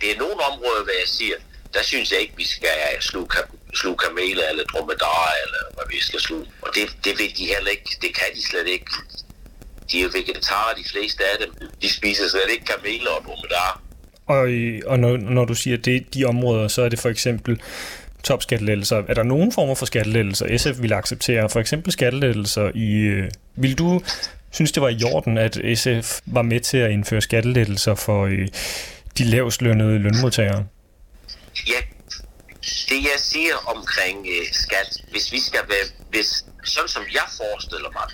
Det 0.00 0.10
er 0.14 0.18
nogle 0.18 0.34
områder, 0.34 0.84
hvad 0.84 0.94
jeg 1.00 1.08
siger, 1.08 1.34
der 1.74 1.82
synes 1.82 2.12
jeg 2.12 2.20
ikke, 2.20 2.36
vi 2.36 2.46
skal 2.46 2.70
sluge, 3.00 3.28
sluge 3.74 3.98
kameler 4.06 4.44
eller 4.50 4.64
dromedarer, 4.64 5.32
eller 5.44 5.60
hvad 5.74 5.86
vi 5.94 6.00
skal 6.08 6.20
sluge. 6.20 6.46
Og 6.62 6.68
det, 6.74 6.84
det 7.04 7.12
vil 7.18 7.30
de 7.38 7.44
heller 7.54 7.70
ikke, 7.70 7.90
det 8.02 8.14
kan 8.18 8.28
de 8.34 8.42
slet 8.50 8.68
ikke. 8.76 8.90
De 9.90 9.98
er 9.98 10.02
jo 10.02 10.10
vegetarer, 10.18 10.74
de 10.74 10.84
fleste 10.92 11.22
af 11.32 11.36
dem. 11.42 11.50
De 11.82 11.92
spiser 11.92 12.28
slet 12.28 12.50
ikke 12.54 12.64
kameler 12.64 13.10
og 13.10 13.22
dromedarer. 13.26 13.76
Og, 14.26 14.42
og 14.90 14.98
når, 14.98 15.16
når 15.16 15.44
du 15.44 15.54
siger 15.54 15.76
det, 15.76 16.14
de 16.14 16.24
områder, 16.24 16.68
så 16.68 16.82
er 16.82 16.88
det 16.88 16.98
for 16.98 17.08
eksempel 17.08 17.62
topskattelettelser. 18.24 19.02
Er 19.08 19.14
der 19.14 19.22
nogen 19.22 19.52
former 19.52 19.74
for 19.74 19.86
skattelettelser, 19.86 20.58
SF 20.58 20.82
vil 20.82 20.92
acceptere? 20.92 21.50
For 21.50 21.60
eksempel 21.60 21.92
skattelettelser 21.92 22.70
i... 22.74 22.94
Øh, 22.94 23.30
vil 23.56 23.78
du 23.78 24.00
synes, 24.50 24.72
det 24.72 24.82
var 24.82 24.88
i 24.88 25.04
orden, 25.04 25.38
at 25.38 25.58
SF 25.74 26.20
var 26.26 26.42
med 26.42 26.60
til 26.60 26.78
at 26.78 26.90
indføre 26.90 27.20
skattelettelser 27.20 27.94
for 27.94 28.24
øh, 28.24 28.48
de 29.18 29.24
lavest 29.24 29.62
lønnede 29.62 29.98
lønmodtagere? 29.98 30.64
Ja, 31.66 31.80
det 32.88 33.02
jeg 33.02 33.18
siger 33.18 33.56
omkring 33.56 34.26
øh, 34.28 34.46
skat, 34.52 34.90
hvis 35.10 35.32
vi 35.32 35.40
skal 35.40 35.64
være, 35.68 35.86
hvis, 36.10 36.44
sådan 36.64 36.88
som 36.88 37.02
jeg 37.12 37.26
forestiller 37.38 37.90
mig 37.90 38.06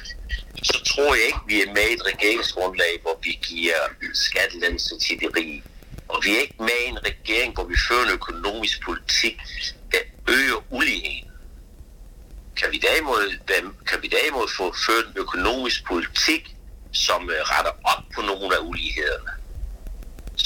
så 0.62 0.84
tror 0.84 1.14
jeg 1.14 1.24
ikke, 1.26 1.38
vi 1.46 1.62
er 1.62 1.72
med 1.72 1.86
i 1.90 1.92
et 1.92 2.06
regeringsgrundlag, 2.06 2.98
hvor 3.02 3.18
vi 3.22 3.38
giver 3.42 3.74
skattelændelse 4.14 4.98
til 4.98 5.20
de 5.20 5.28
rige. 5.36 5.62
Og 6.08 6.20
vi 6.24 6.36
er 6.36 6.40
ikke 6.40 6.54
med 6.58 6.78
i 6.86 6.88
en 6.88 7.04
regering, 7.04 7.54
hvor 7.54 7.64
vi 7.64 7.76
fører 7.88 8.04
en 8.04 8.12
økonomisk 8.12 8.84
politik, 8.84 9.36
der 9.92 9.98
øger 10.28 10.72
uligheden. 10.72 11.30
Kan 12.56 12.72
vi 12.72 12.78
derimod, 12.78 13.38
kan 13.86 14.02
vi 14.02 14.08
derimod 14.08 14.48
få 14.56 14.74
ført 14.86 15.06
en 15.06 15.16
økonomisk 15.16 15.86
politik, 15.86 16.56
som 16.92 17.30
øh, 17.30 17.36
retter 17.52 17.72
op 17.84 18.04
på 18.14 18.20
nogle 18.20 18.56
af 18.56 18.60
ulighederne? 18.60 19.32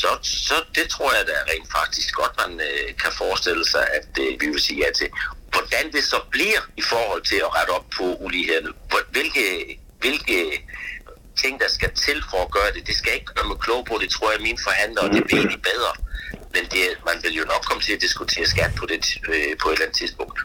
Så, 0.03 0.11
så 0.23 0.57
det 0.77 0.87
tror 0.95 1.11
jeg 1.17 1.25
da 1.31 1.37
rent 1.53 1.71
faktisk 1.79 2.09
godt, 2.21 2.33
man 2.43 2.53
øh, 2.69 2.89
kan 3.03 3.13
forestille 3.23 3.65
sig, 3.75 3.85
at 3.99 4.11
øh, 4.25 4.41
vi 4.41 4.47
vil 4.53 4.61
sige 4.61 4.79
ja 4.85 4.91
til. 5.01 5.09
Hvordan 5.55 5.85
det 5.93 6.05
så 6.13 6.19
bliver 6.35 6.61
i 6.77 6.83
forhold 6.93 7.23
til 7.31 7.39
at 7.47 7.51
rette 7.57 7.71
op 7.71 7.87
på 7.99 8.05
ulighederne, 8.25 8.71
hvilke, 9.15 9.45
hvilke 10.03 10.39
ting, 11.43 11.61
der 11.61 11.69
skal 11.69 11.91
til 12.07 12.19
for 12.31 12.41
at 12.47 12.51
gøre 12.51 12.71
det, 12.75 12.87
det 12.87 12.95
skal 12.97 13.11
jeg 13.11 13.19
ikke 13.21 13.35
gøre 13.35 13.49
mig 13.49 13.59
klog 13.67 13.85
på. 13.89 13.95
Det 14.03 14.11
tror 14.11 14.31
jeg, 14.33 14.41
mine 14.49 14.59
forhandlere, 14.69 15.09
det 15.17 15.23
ved 15.33 15.43
de 15.55 15.59
bedre. 15.71 15.93
Men 16.55 16.65
det, 16.75 16.85
man 17.09 17.17
vil 17.25 17.35
jo 17.41 17.45
nok 17.53 17.63
komme 17.69 17.83
til 17.83 17.93
at 17.93 18.01
diskutere 18.01 18.47
skat 18.47 18.73
på, 18.79 18.87
det, 18.87 19.01
øh, 19.33 19.53
på 19.63 19.67
et 19.69 19.73
eller 19.73 19.87
andet 19.87 19.99
tidspunkt. 20.03 20.39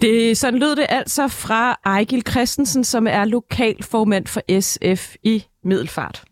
Det, 0.00 0.38
sådan 0.38 0.60
lød 0.60 0.76
det 0.76 0.86
altså 0.88 1.28
fra 1.28 1.80
Ejgil 1.84 2.22
Christensen, 2.30 2.84
som 2.84 3.06
er 3.06 3.24
lokalformand 3.24 4.26
for 4.26 4.60
SF 4.60 5.14
i 5.22 5.44
Middelfart. 5.64 6.24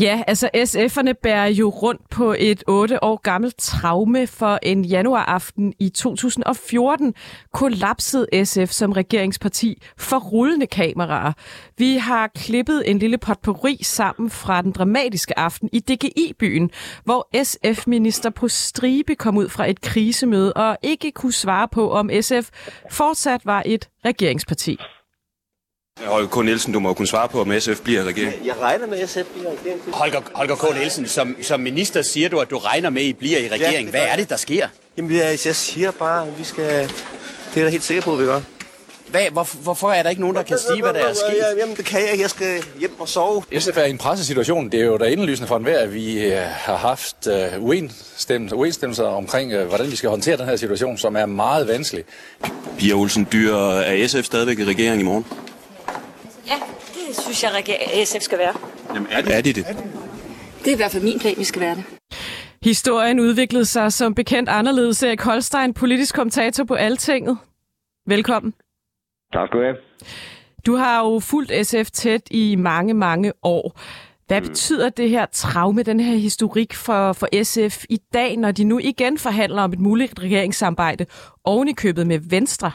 Ja, 0.00 0.22
altså 0.26 0.50
SF'erne 0.56 1.12
bærer 1.12 1.46
jo 1.46 1.68
rundt 1.68 2.10
på 2.10 2.34
et 2.38 2.64
8 2.66 3.04
år 3.04 3.16
gammelt 3.16 3.58
traume 3.58 4.26
for 4.26 4.58
en 4.62 4.84
januaraften 4.84 5.74
i 5.78 5.88
2014 5.88 7.14
kollapsede 7.52 8.44
SF 8.44 8.70
som 8.70 8.92
regeringsparti 8.92 9.82
for 9.98 10.18
rullende 10.18 10.66
kameraer. 10.66 11.32
Vi 11.78 11.96
har 11.96 12.26
klippet 12.26 12.90
en 12.90 12.98
lille 12.98 13.18
potpourri 13.18 13.78
sammen 13.82 14.30
fra 14.30 14.62
den 14.62 14.72
dramatiske 14.72 15.38
aften 15.38 15.68
i 15.72 15.80
DGI-byen, 15.80 16.70
hvor 17.04 17.28
SF-minister 17.44 18.30
på 18.30 18.48
stribe 18.48 19.14
kom 19.14 19.36
ud 19.36 19.48
fra 19.48 19.70
et 19.70 19.80
krisemøde 19.80 20.52
og 20.52 20.78
ikke 20.82 21.10
kunne 21.12 21.32
svare 21.32 21.68
på, 21.68 21.90
om 21.90 22.10
SF 22.20 22.48
fortsat 22.90 23.46
var 23.46 23.62
et 23.66 23.88
regeringsparti. 24.04 24.78
Holger 26.06 26.28
K. 26.28 26.44
Nielsen, 26.44 26.72
du 26.72 26.80
må 26.80 26.94
kunne 26.94 27.08
svare 27.08 27.28
på, 27.28 27.40
om 27.40 27.52
SF 27.60 27.80
bliver 27.80 28.04
regering. 28.04 28.46
Jeg 28.46 28.54
regner 28.60 28.86
med, 28.86 28.98
at 28.98 29.08
SF 29.08 29.16
bliver 29.34 29.50
regering. 29.50 29.80
Holger, 29.92 30.20
Holger 30.34 30.54
K. 30.54 30.76
Nielsen, 30.76 31.08
som, 31.08 31.36
som 31.42 31.60
minister 31.60 32.02
siger 32.02 32.28
du, 32.28 32.38
at 32.38 32.50
du 32.50 32.58
regner 32.58 32.90
med, 32.90 33.02
at 33.02 33.08
I 33.08 33.12
bliver 33.12 33.38
i 33.38 33.48
regering. 33.48 33.84
Ja, 33.84 33.90
Hvad 33.90 34.00
er 34.00 34.16
det, 34.16 34.30
der 34.30 34.36
sker? 34.36 34.68
Jamen, 34.96 35.16
jeg, 35.16 35.38
jeg 35.44 35.56
siger 35.56 35.90
bare, 35.90 36.26
at 36.26 36.38
vi 36.38 36.44
skal... 36.44 36.88
Det 37.54 37.60
er 37.60 37.60
jeg 37.60 37.70
helt 37.70 37.84
sikker 37.84 38.02
på, 38.02 38.12
at 38.12 38.18
vi 38.18 38.24
gør. 38.24 38.40
Hvad, 39.10 39.20
hvor, 39.32 39.62
hvorfor 39.62 39.90
er 39.90 40.02
der 40.02 40.10
ikke 40.10 40.20
nogen, 40.20 40.36
der 40.36 40.42
kan 40.42 40.58
sige, 40.58 40.82
hvad 40.82 40.92
der 40.92 41.00
er 41.00 41.14
sket? 41.14 41.44
Jamen, 41.58 41.76
det 41.76 41.84
kan 41.84 42.00
jeg. 42.00 42.20
Jeg 42.20 42.30
skal 42.30 42.62
hjem 42.78 43.00
og 43.00 43.08
sove. 43.08 43.42
SF 43.58 43.76
er 43.76 43.84
i 43.84 43.90
en 43.90 43.98
pressesituation. 43.98 44.68
Det 44.68 44.80
er 44.80 44.84
jo 44.84 44.96
da 44.96 45.04
indlysende 45.04 45.48
for 45.48 45.56
enhver, 45.56 45.78
at 45.78 45.94
vi 45.94 46.24
øh, 46.24 46.38
har 46.42 46.76
haft 46.76 47.28
uh, 47.56 47.64
uenstemmelser 48.52 49.04
omkring, 49.04 49.54
uh, 49.54 49.62
hvordan 49.62 49.90
vi 49.90 49.96
skal 49.96 50.10
håndtere 50.10 50.36
den 50.36 50.46
her 50.46 50.56
situation, 50.56 50.98
som 50.98 51.16
er 51.16 51.26
meget 51.26 51.68
vanskelig. 51.68 52.04
Pia 52.78 52.94
Olsen 52.94 53.28
Dyr, 53.32 53.56
er 53.56 54.06
SF 54.06 54.24
stadigvæk 54.24 54.58
i 54.58 54.64
regering 54.64 55.00
i 55.00 55.04
morgen? 55.04 55.24
Det 57.10 57.18
synes 57.18 57.42
jeg, 57.42 57.50
at 57.56 58.08
SF 58.08 58.20
skal 58.20 58.38
være. 58.38 58.54
Jamen, 58.94 59.08
er 59.10 59.22
de, 59.22 59.32
er 59.32 59.40
de 59.40 59.52
det? 59.52 59.66
Det 60.58 60.68
er 60.68 60.72
i 60.72 60.76
hvert 60.76 60.90
fald 60.90 61.02
min 61.02 61.18
plan, 61.18 61.34
vi 61.38 61.44
skal 61.44 61.60
være 61.60 61.74
det. 61.74 61.84
Historien 62.64 63.20
udviklede 63.20 63.64
sig 63.64 63.92
som 63.92 64.14
bekendt 64.14 64.48
anderledes. 64.48 65.02
Erik 65.02 65.20
Holstein, 65.20 65.74
politisk 65.74 66.14
kommentator 66.14 66.64
på 66.64 66.74
Altinget. 66.74 67.38
Velkommen. 68.06 68.54
Tak 69.32 69.48
skal 69.48 69.58
du 69.58 69.64
have. 69.64 69.76
Du 70.66 70.74
har 70.76 71.04
jo 71.04 71.18
fulgt 71.18 71.66
SF 71.66 71.90
tæt 71.90 72.22
i 72.30 72.56
mange, 72.56 72.94
mange 72.94 73.32
år. 73.42 73.80
Hvad 74.26 74.40
mm. 74.40 74.46
betyder 74.46 74.88
det 74.88 75.10
her 75.10 75.26
traume, 75.32 75.82
den 75.82 76.00
her 76.00 76.16
historik 76.16 76.74
for, 76.74 77.12
for 77.12 77.42
SF 77.42 77.84
i 77.88 77.98
dag, 78.12 78.36
når 78.36 78.52
de 78.52 78.64
nu 78.64 78.78
igen 78.78 79.18
forhandler 79.18 79.62
om 79.62 79.72
et 79.72 79.80
muligt 79.80 80.20
regeringssamarbejde 80.20 81.06
oven 81.44 81.68
i 81.68 81.72
købet 81.72 82.06
med 82.06 82.18
Venstre? 82.18 82.72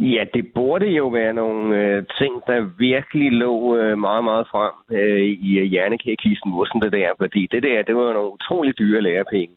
Ja, 0.00 0.24
det 0.34 0.52
burde 0.54 0.86
jo 0.86 1.08
være 1.08 1.32
nogle 1.32 1.76
øh, 1.80 2.04
ting, 2.18 2.42
der 2.46 2.70
virkelig 2.78 3.32
lå 3.32 3.76
øh, 3.76 3.98
meget, 3.98 4.24
meget 4.24 4.46
frem 4.50 4.72
øh, 4.90 5.26
i 5.48 5.58
øh, 5.58 5.64
hjernekækisten, 5.64 6.52
sådan 6.66 6.80
det 6.80 6.92
der, 6.92 7.10
fordi 7.18 7.48
det 7.52 7.62
der, 7.62 7.82
det 7.82 7.96
var 7.96 8.12
nogle 8.12 8.32
utrolig 8.32 8.78
dyre 8.78 9.00
lærepenge. 9.00 9.56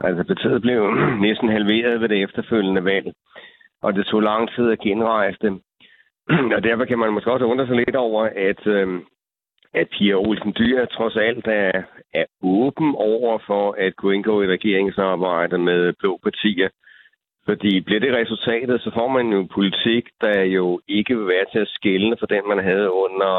Altså, 0.00 0.24
partiet 0.24 0.62
blev 0.62 0.94
næsten 1.26 1.48
halveret 1.48 2.00
ved 2.00 2.08
det 2.08 2.22
efterfølgende 2.22 2.84
valg, 2.84 3.12
og 3.82 3.94
det 3.94 4.06
tog 4.06 4.22
lang 4.22 4.50
tid 4.54 4.70
at 4.70 4.78
genrejse 4.78 5.38
dem. 5.42 5.60
og 6.56 6.64
derfor 6.64 6.84
kan 6.84 6.98
man 6.98 7.12
måske 7.12 7.32
også 7.32 7.44
undre 7.44 7.66
sig 7.66 7.76
lidt 7.76 7.96
over, 7.96 8.22
at, 8.36 8.66
øh, 8.66 9.00
at 9.74 9.88
Pia 9.88 10.14
Olsen 10.14 10.54
Dyr 10.58 10.84
trods 10.84 11.16
alt 11.16 11.46
er, 11.46 11.82
er 12.14 12.24
åben 12.42 12.94
over 12.96 13.38
for 13.46 13.74
at 13.78 13.96
kunne 13.96 14.14
indgå 14.14 14.42
i 14.42 14.46
regeringsarbejde 14.46 15.58
med 15.58 15.92
blå 15.98 16.20
partier. 16.22 16.68
Fordi 17.48 17.80
bliver 17.80 18.00
det 18.00 18.14
resultatet, 18.14 18.80
så 18.80 18.90
får 18.94 19.08
man 19.08 19.26
jo 19.26 19.48
politik, 19.54 20.04
der 20.20 20.42
jo 20.42 20.80
ikke 20.88 21.16
vil 21.18 21.26
være 21.26 21.46
til 21.52 21.58
at 21.58 21.74
skille 21.78 22.16
for 22.18 22.26
den, 22.26 22.42
man 22.48 22.64
havde 22.64 22.92
under 22.92 23.34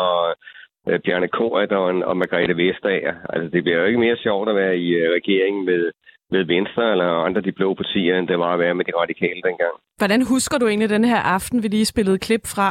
øh, 0.88 1.00
Bjarne 1.00 1.28
Korydon 1.28 2.04
og 2.04 2.18
Margrethe 2.18 2.58
Vestager. 2.58 3.13
Altså, 3.30 3.50
det 3.54 3.63
bliver 3.63 3.80
jo 3.80 3.86
ikke 3.86 4.00
mere 4.00 4.18
sjovt 4.18 4.50
at 4.50 4.56
være 4.56 4.78
i 4.78 4.89
øh, 4.89 5.10
regeringen 5.18 5.66
med, 5.66 5.92
med 6.32 6.44
Venstre 6.44 6.92
eller 6.92 7.06
andre 7.28 7.42
de 7.42 7.52
blå 7.52 7.74
partier, 7.74 8.20
end 8.20 8.28
det 8.28 8.39
var 8.39 8.54
at 8.54 8.60
være 8.60 8.76
med 8.76 8.86
de 8.86 8.92
radikale 9.02 9.42
dengang. 9.48 9.76
Hvordan 9.98 10.22
husker 10.34 10.58
du 10.58 10.68
egentlig 10.68 10.89
den 10.89 11.06
her 11.06 11.22
aften, 11.36 11.63
vi 11.63 11.68
lige 11.68 11.86
spillede 11.86 12.20
klip 12.20 12.46
fra? 12.56 12.70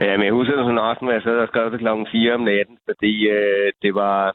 Ja, 0.00 0.16
men 0.16 0.24
jeg 0.24 0.32
husker 0.32 0.54
sådan 0.54 0.70
en 0.70 0.78
aften, 0.78 1.06
hvor 1.06 1.12
jeg 1.12 1.22
sad 1.22 1.38
og 1.38 1.48
skrev 1.48 1.70
til 1.70 1.78
klokken 1.78 2.06
4 2.12 2.34
om 2.34 2.40
natten, 2.40 2.78
fordi 2.88 3.28
øh, 3.28 3.72
det 3.82 3.94
var 3.94 4.34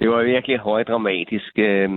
det 0.00 0.10
var 0.10 0.22
virkelig 0.22 0.58
højdramatisk. 0.58 1.52
Øh, 1.58 1.90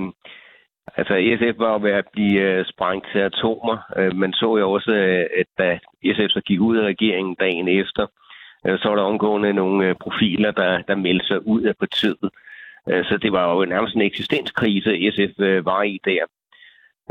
Altså, 0.98 1.14
SF 1.40 1.60
var 1.60 1.72
jo 1.74 1.80
ved 1.82 1.92
at 1.92 2.08
blive 2.14 2.42
øh, 2.42 2.66
sprængt 2.66 3.08
til 3.12 3.20
atomer. 3.20 3.78
Øh, 3.98 4.16
man 4.16 4.34
så 4.34 4.58
jo 4.58 4.72
også, 4.72 4.92
øh, 4.92 5.26
at 5.40 5.48
da 5.58 5.80
SF 6.14 6.30
så 6.30 6.42
gik 6.46 6.60
ud 6.60 6.78
af 6.78 6.86
regeringen 6.86 7.36
dagen 7.40 7.68
efter, 7.68 8.08
øh, 8.68 8.80
så 8.80 8.90
var 8.90 8.96
der 8.96 9.04
omgående 9.04 9.54
nogle 9.54 9.88
øh, 9.88 9.96
profiler, 9.96 10.52
der, 10.52 10.82
der 10.82 10.96
meldte 10.96 11.28
sig 11.28 11.48
ud 11.48 11.62
af 11.62 11.76
partiet. 11.80 12.30
Øh, 12.90 13.06
så 13.06 13.18
det 13.18 13.32
var 13.32 13.54
jo 13.54 13.66
nærmest 13.66 13.96
en 13.96 14.02
eksistenskrise, 14.02 15.12
SF 15.12 15.40
øh, 15.40 15.66
var 15.66 15.84
i 15.84 16.00
der. 16.06 16.24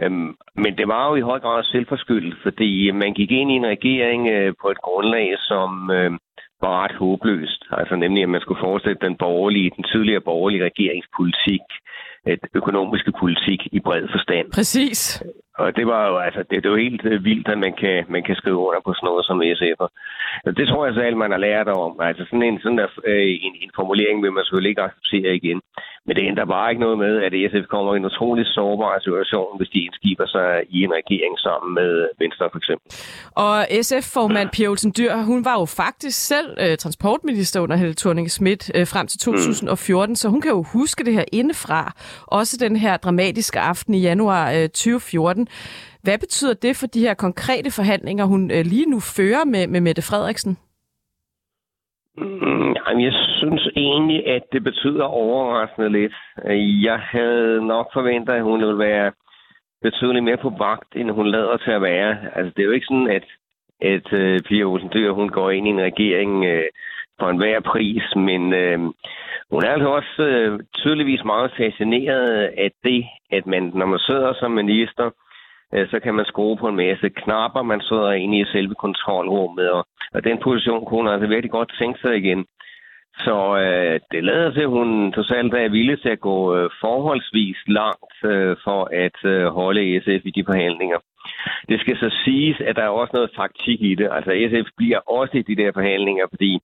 Øhm, 0.03 0.37
men 0.55 0.79
det 0.79 0.89
var 0.89 1.09
jo 1.09 1.15
i 1.15 1.29
høj 1.31 1.39
grad 1.41 1.65
selvforskyldt, 1.65 2.37
fordi 2.43 2.91
man 2.91 3.15
gik 3.15 3.31
ind 3.31 3.51
i 3.51 3.55
en 3.55 3.67
regering 3.67 4.29
øh, 4.29 4.55
på 4.63 4.71
et 4.71 4.81
grundlag, 4.81 5.39
som 5.39 5.91
øh, 5.91 6.11
var 6.61 6.85
ret 6.85 6.93
håbløst. 6.93 7.65
Altså 7.71 7.97
nemlig, 7.97 8.23
at 8.23 8.29
man 8.29 8.41
skulle 8.41 8.61
fortsætte 8.61 9.07
den 9.07 9.17
borgerlige, 9.17 9.73
den 9.77 9.85
tidligere 9.85 10.21
borgerlige 10.21 10.65
regeringspolitik 10.65 11.67
et 12.27 12.41
økonomiske 12.55 13.13
politik 13.21 13.61
i 13.73 13.81
bred 13.81 14.09
forstand. 14.15 14.53
Præcis. 14.53 15.23
Og 15.63 15.77
det 15.77 15.87
var 15.87 16.03
jo 16.11 16.17
altså, 16.27 16.41
det, 16.49 16.57
det 16.63 16.67
er 16.67 16.75
jo 16.77 16.85
helt 16.87 17.05
øh, 17.05 17.25
vildt, 17.25 17.49
at 17.49 17.59
man 17.59 17.75
kan, 17.83 17.97
man 18.09 18.23
kan 18.23 18.37
skrive 18.41 18.61
under 18.67 18.81
på 18.85 18.93
sådan 18.95 19.07
noget 19.11 19.25
som 19.27 19.43
SF'er. 19.59 19.89
Det 20.59 20.67
tror 20.69 20.87
jeg 20.87 20.95
selv, 20.95 21.17
man 21.17 21.31
har 21.35 21.43
lært 21.49 21.69
om. 21.69 21.93
Altså 22.09 22.23
sådan 22.25 22.47
en, 22.49 22.61
sådan 22.63 22.79
der, 22.79 22.89
øh, 23.11 23.31
en, 23.47 23.55
en 23.65 23.71
formulering 23.79 24.23
vil 24.23 24.33
man 24.33 24.45
selvfølgelig 24.45 24.73
ikke 24.73 24.87
acceptere 24.89 25.35
igen. 25.41 25.61
Men 26.07 26.17
det 26.17 26.25
ændrer 26.31 26.45
bare 26.45 26.71
ikke 26.71 26.85
noget 26.87 26.99
med, 26.99 27.15
at 27.27 27.33
SF 27.51 27.67
kommer 27.75 27.95
i 27.95 27.97
en 27.97 28.05
utrolig 28.05 28.47
sårbar 28.47 28.99
situation, 29.01 29.57
hvis 29.59 29.69
de 29.69 29.85
indskiber 29.87 30.27
sig 30.27 30.49
i 30.71 30.79
en 30.83 30.93
regering 31.01 31.39
sammen 31.39 31.75
med 31.75 32.09
Venstre 32.19 32.49
for 32.53 32.59
eksempel. 32.59 32.87
Og 33.47 33.57
SF-formand 33.83 34.49
Pia 34.55 34.69
Olsen 34.69 34.93
Dyr, 34.99 35.15
hun 35.17 35.45
var 35.45 35.57
jo 35.61 35.65
faktisk 35.65 36.27
selv 36.27 36.49
øh, 36.61 36.77
transportminister 36.77 37.61
under 37.61 37.77
Helle 37.77 37.95
thorning 37.95 38.31
Schmidt 38.31 38.71
øh, 38.75 38.87
frem 38.87 39.07
til 39.07 39.19
2014, 39.19 40.13
mm. 40.13 40.17
så 40.17 40.29
hun 40.29 40.41
kan 40.41 40.51
jo 40.51 40.63
huske 40.63 41.05
det 41.05 41.15
her 41.15 41.25
indefra. 41.33 41.93
Også 42.27 42.57
den 42.61 42.77
her 42.77 42.97
dramatiske 42.97 43.61
aften 43.61 43.95
i 43.95 44.01
januar 44.01 44.53
øh, 44.53 44.69
2014. 44.69 45.49
Hvad 46.03 46.19
betyder 46.19 46.55
det 46.55 46.77
for 46.77 46.87
de 46.87 47.01
her 47.01 47.15
konkrete 47.15 47.71
forhandlinger, 47.71 48.25
hun 48.25 48.51
øh, 48.51 48.65
lige 48.65 48.91
nu 48.91 49.01
fører 49.01 49.45
med, 49.45 49.67
med 49.67 49.81
Mette 49.81 50.03
Frederiksen? 50.03 50.59
Mm, 52.17 52.73
jamen, 52.77 53.05
jeg 53.05 53.13
synes 53.39 53.69
egentlig, 53.77 54.27
at 54.27 54.43
det 54.53 54.65
betyder 54.65 55.05
overraskende 55.05 55.89
lidt. 55.89 56.15
Jeg 56.89 56.99
havde 56.99 57.67
nok 57.67 57.87
forventet, 57.93 58.33
at 58.33 58.43
hun 58.43 58.61
ville 58.61 58.79
være 58.79 59.13
betydeligt 59.83 60.25
mere 60.25 60.37
på 60.37 60.53
vagt, 60.59 60.97
end 60.97 61.11
hun 61.11 61.27
lader 61.27 61.57
til 61.57 61.71
at 61.71 61.83
være. 61.83 62.19
Altså, 62.37 62.53
det 62.57 62.63
er 62.63 62.67
jo 62.67 62.79
ikke 62.79 62.87
sådan, 62.87 63.11
at, 63.11 63.27
at 63.81 64.07
uh, 64.13 64.39
Pia 64.47 64.65
Olsen 64.65 64.91
Dyr, 64.95 65.13
hun 65.13 65.29
går 65.29 65.51
ind 65.51 65.67
i 65.67 65.71
en 65.71 65.81
regering 65.81 66.45
øh, 66.45 66.65
for 67.19 67.29
enhver 67.31 67.61
pris, 67.61 68.03
men 68.17 68.53
øh, 68.53 68.79
hun 69.51 69.65
er 69.65 69.71
altså 69.71 69.89
også 69.89 70.23
øh, 70.23 70.61
tydeligvis 70.75 71.25
meget 71.25 71.51
fascineret 71.57 72.51
af 72.59 72.71
det, 72.85 73.05
at 73.31 73.47
man, 73.47 73.63
når 73.75 73.87
man 73.87 73.99
sidder 73.99 74.33
som 74.41 74.51
minister, 74.51 75.05
Øh, 75.05 75.30
Øh, 75.75 75.89
så 75.91 76.01
kan 76.01 76.15
man 76.15 76.25
skrue 76.25 76.57
på 76.57 76.69
en 76.69 76.77
masse 76.77 77.09
knapper, 77.09 77.63
man 77.63 77.81
sidder 77.81 78.13
inde 78.13 78.39
i 78.41 78.45
selve 78.45 78.75
kontrolrummet, 78.75 79.71
og, 79.71 79.87
og 80.15 80.25
den 80.25 80.39
position 80.43 80.85
kunne 80.85 81.01
hun 81.01 81.09
altså 81.09 81.29
virkelig 81.29 81.51
godt 81.51 81.73
tænke 81.79 81.99
sig 82.01 82.17
igen. 82.17 82.47
Så 83.25 83.37
øh, 83.65 84.01
det 84.13 84.25
lader 84.25 84.51
til, 84.51 84.61
at 84.61 84.75
hun 84.79 85.13
trods 85.13 85.31
alt 85.31 85.55
er 85.55 85.69
villig 85.69 86.03
til 86.03 86.09
at 86.09 86.21
gå 86.21 86.57
øh, 86.57 86.71
forholdsvis 86.81 87.57
langt 87.67 88.15
øh, 88.25 88.57
for 88.65 88.89
at 89.05 89.19
øh, 89.25 89.47
holde 89.47 90.01
SF 90.01 90.23
i 90.27 90.31
de 90.31 90.45
forhandlinger. 90.45 90.99
Det 91.69 91.81
skal 91.81 91.97
så 91.97 92.11
siges, 92.25 92.61
at 92.61 92.77
der 92.77 92.83
er 92.83 92.99
også 93.01 93.11
noget 93.15 93.31
taktik 93.37 93.83
i 93.83 93.95
det. 93.95 94.09
Altså 94.13 94.31
SF 94.51 94.69
bliver 94.77 94.99
også 94.99 95.37
i 95.37 95.43
de 95.43 95.57
der 95.57 95.71
forhandlinger, 95.73 96.27
fordi 96.29 96.61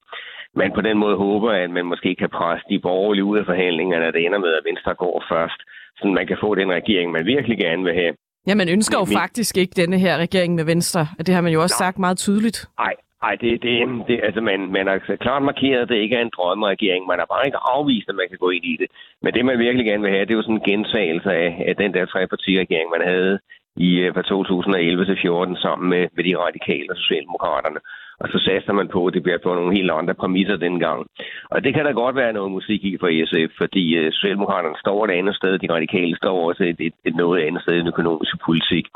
man 0.54 0.72
på 0.72 0.80
den 0.80 0.98
måde 0.98 1.16
håber, 1.16 1.50
at 1.50 1.70
man 1.70 1.86
måske 1.86 2.14
kan 2.14 2.28
presse 2.28 2.66
de 2.70 2.78
borgerlige 2.78 3.24
ud 3.24 3.38
af 3.38 3.46
forhandlingerne, 3.46 4.06
at 4.06 4.14
det 4.14 4.26
ender 4.26 4.38
med, 4.38 4.52
at 4.54 4.64
Venstre 4.68 4.94
går 4.94 5.24
først, 5.32 5.60
så 5.96 6.06
man 6.06 6.26
kan 6.26 6.38
få 6.40 6.54
den 6.54 6.70
regering, 6.72 7.12
man 7.12 7.26
virkelig 7.26 7.58
gerne 7.58 7.84
vil 7.84 7.94
have. 7.94 8.14
Ja, 8.46 8.54
man 8.54 8.68
ønsker 8.68 8.98
jo 8.98 9.04
faktisk 9.04 9.56
ikke 9.56 9.72
denne 9.76 9.98
her 9.98 10.18
regering 10.18 10.54
med 10.54 10.64
Venstre. 10.64 11.08
Det 11.26 11.34
har 11.34 11.40
man 11.40 11.52
jo 11.52 11.62
også 11.62 11.76
sagt 11.78 11.98
meget 11.98 12.18
tydeligt. 12.18 12.68
Nej, 12.78 12.94
Nej, 13.22 13.34
det, 13.42 13.62
det, 13.62 13.72
det, 14.08 14.20
altså 14.28 14.40
man, 14.40 14.60
man 14.76 14.86
har 14.86 14.98
klart 15.20 15.42
markeret, 15.42 15.82
at 15.82 15.88
det 15.88 15.98
ikke 16.04 16.16
er 16.16 16.24
en 16.24 16.36
drømmeregering. 16.36 17.06
Man 17.06 17.18
har 17.18 17.28
bare 17.34 17.46
ikke 17.46 17.64
afvist, 17.74 18.08
at 18.08 18.14
man 18.20 18.28
kan 18.28 18.38
gå 18.44 18.50
ind 18.50 18.64
i 18.64 18.76
det. 18.80 18.88
Men 19.22 19.34
det, 19.34 19.44
man 19.44 19.58
virkelig 19.58 19.86
gerne 19.86 20.02
vil 20.02 20.14
have, 20.14 20.24
det 20.26 20.32
er 20.32 20.40
jo 20.40 20.46
sådan 20.48 20.60
en 20.60 20.70
gentagelse 20.70 21.30
af, 21.44 21.64
af 21.68 21.76
den 21.76 21.94
der 21.94 22.04
trepartiregering, 22.06 22.88
man 22.96 23.04
havde 23.12 23.38
i 23.76 23.90
fra 24.14 24.22
2011 24.22 25.04
til 25.04 25.18
14 25.22 25.56
sammen 25.56 25.86
med, 25.94 26.02
med 26.16 26.24
de 26.24 26.38
radikale 26.44 26.90
og 26.90 26.96
socialdemokraterne. 26.96 27.80
Og 28.20 28.28
så 28.28 28.38
saster 28.46 28.72
man 28.72 28.88
på, 28.88 29.06
at 29.06 29.14
det 29.14 29.22
bliver 29.22 29.38
på 29.38 29.54
nogle 29.54 29.76
helt 29.76 29.90
andre 29.90 30.14
præmisser 30.14 30.56
dengang. 30.56 31.06
Og 31.50 31.64
det 31.64 31.74
kan 31.74 31.84
der 31.84 31.92
godt 31.92 32.16
være 32.16 32.32
noget 32.32 32.52
musik 32.52 32.84
i 32.84 32.96
for 33.00 33.08
SF, 33.28 33.50
fordi 33.58 33.96
øh, 33.96 34.12
Socialdemokraterne 34.12 34.76
står 34.84 35.04
et 35.04 35.10
andet 35.10 35.36
sted, 35.36 35.58
de 35.58 35.72
radikale 35.72 36.16
står 36.16 36.48
også 36.48 36.62
et, 36.64 36.80
et, 36.80 36.94
et 37.04 37.16
noget 37.16 37.42
andet 37.42 37.62
sted 37.62 37.74
i 37.74 37.78
den 37.78 37.92
økonomiske 37.94 38.38
politik. 38.46 38.86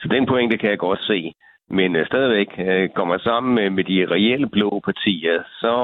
Så 0.00 0.08
den 0.08 0.26
pointe 0.26 0.58
kan 0.58 0.70
jeg 0.70 0.78
godt 0.78 1.02
se. 1.02 1.34
Men 1.78 1.96
uh, 1.96 2.06
stadigvæk 2.06 2.50
uh, 2.58 2.84
går 2.96 3.06
man 3.12 3.20
sammen 3.28 3.54
med, 3.54 3.70
med 3.70 3.84
de 3.84 4.06
reelle 4.14 4.48
blå 4.48 4.80
partier, 4.84 5.36
så 5.62 5.74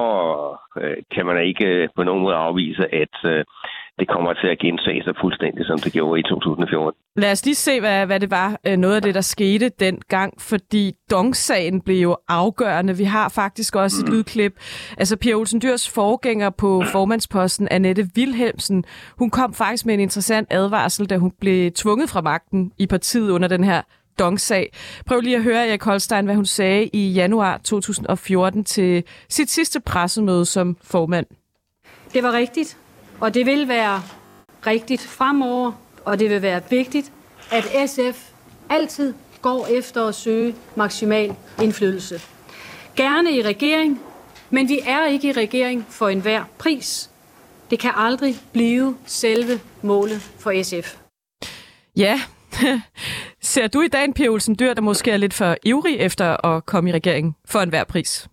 uh, 0.77 0.97
kan 1.15 1.27
man 1.27 1.47
ikke 1.49 1.67
uh, 1.83 1.89
på 1.97 2.03
nogen 2.03 2.23
måde 2.23 2.35
afvise, 2.35 2.95
at 2.95 3.15
uh, 3.25 3.41
det 3.99 4.09
kommer 4.09 4.33
til 4.33 4.47
at 4.47 4.59
gentage 4.59 5.03
sig 5.05 5.15
fuldstændig, 5.21 5.67
som 5.67 5.79
det 5.79 5.93
gjorde 5.93 6.21
i 6.21 6.23
2014. 6.23 7.01
Lad 7.17 7.33
os 7.33 7.45
lige 7.45 7.55
se, 7.55 7.81
hvad, 7.81 8.07
hvad 8.07 8.21
det 8.21 8.31
var, 8.31 8.77
noget 8.77 8.97
af 8.97 9.03
det, 9.03 9.15
der 9.15 9.21
skete 9.21 9.69
dengang, 9.69 10.41
fordi 10.41 10.93
Dong-sagen 11.11 11.81
blev 11.81 11.97
jo 12.03 12.17
afgørende. 12.29 12.97
Vi 12.97 13.05
har 13.05 13.29
faktisk 13.29 13.77
også 13.77 13.97
et 14.03 14.09
mm. 14.09 14.15
lydklip. 14.15 14.53
Altså, 14.99 15.17
Pia 15.17 15.35
Olsen 15.35 15.61
Dyrs 15.63 15.95
forgænger 15.95 16.51
på 16.51 16.83
formandsposten, 16.95 17.69
Annette 17.71 18.05
Wilhelmsen, 18.17 18.85
hun 19.19 19.31
kom 19.31 19.55
faktisk 19.55 19.87
med 19.87 19.95
en 19.95 20.01
interessant 20.01 20.49
advarsel, 20.51 21.11
da 21.11 21.17
hun 21.17 21.33
blev 21.41 21.71
tvunget 21.73 22.11
fra 22.11 22.21
magten 22.21 22.73
i 22.79 22.87
partiet 22.87 23.31
under 23.31 23.49
den 23.49 23.65
her 23.65 23.83
Dong-sag. 24.19 24.73
Prøv 25.07 25.21
lige 25.21 25.37
at 25.37 25.43
høre 25.43 25.69
Erik 25.69 25.83
Holstein, 25.83 26.25
hvad 26.25 26.35
hun 26.35 26.47
sagde 26.47 26.87
i 26.93 27.11
januar 27.11 27.59
2014 27.59 28.65
til 28.65 29.05
sit 29.29 29.51
sidste 29.51 29.81
pressemøde 29.81 30.47
som 30.47 30.77
formand. 30.83 31.27
Det 32.13 32.23
var 32.23 32.33
rigtigt, 32.33 32.77
og 33.21 33.35
det 33.35 33.47
vil 33.47 33.69
være 33.69 34.03
rigtigt 34.67 35.03
fremover, 35.03 35.73
og 36.05 36.19
det 36.19 36.31
vil 36.31 36.43
være 36.43 36.63
vigtigt, 36.71 37.13
at 37.51 37.65
SF 37.91 38.31
altid 38.71 39.15
går 39.43 39.67
efter 39.67 40.05
at 40.05 40.15
søge 40.15 40.55
maksimal 40.75 41.35
indflydelse. 41.63 42.21
Gerne 42.97 43.33
i 43.33 43.43
regering, 43.43 44.01
men 44.51 44.69
vi 44.69 44.81
er 44.87 45.07
ikke 45.07 45.29
i 45.29 45.33
regering 45.33 45.87
for 45.89 46.09
enhver 46.09 46.45
pris. 46.59 47.11
Det 47.71 47.79
kan 47.79 47.91
aldrig 47.97 48.37
blive 48.53 48.97
selve 49.07 49.61
målet 49.83 50.21
for 50.39 50.63
SF. 50.63 50.97
Ja, 51.97 52.21
ser 53.41 53.69
du 53.69 53.81
i 53.81 53.89
dag 53.89 54.05
en 54.05 54.15
Pia 54.15 54.29
Olsen 54.29 54.57
Dyr, 54.61 54.75
der 54.75 54.83
måske 54.83 55.11
er 55.11 55.17
lidt 55.17 55.35
for 55.35 55.55
ivrig 55.67 55.97
efter 56.01 56.47
at 56.47 56.67
komme 56.67 56.91
i 56.91 56.93
regering 56.93 57.37
for 57.53 57.59
enhver 57.59 57.85
pris? 57.93 58.29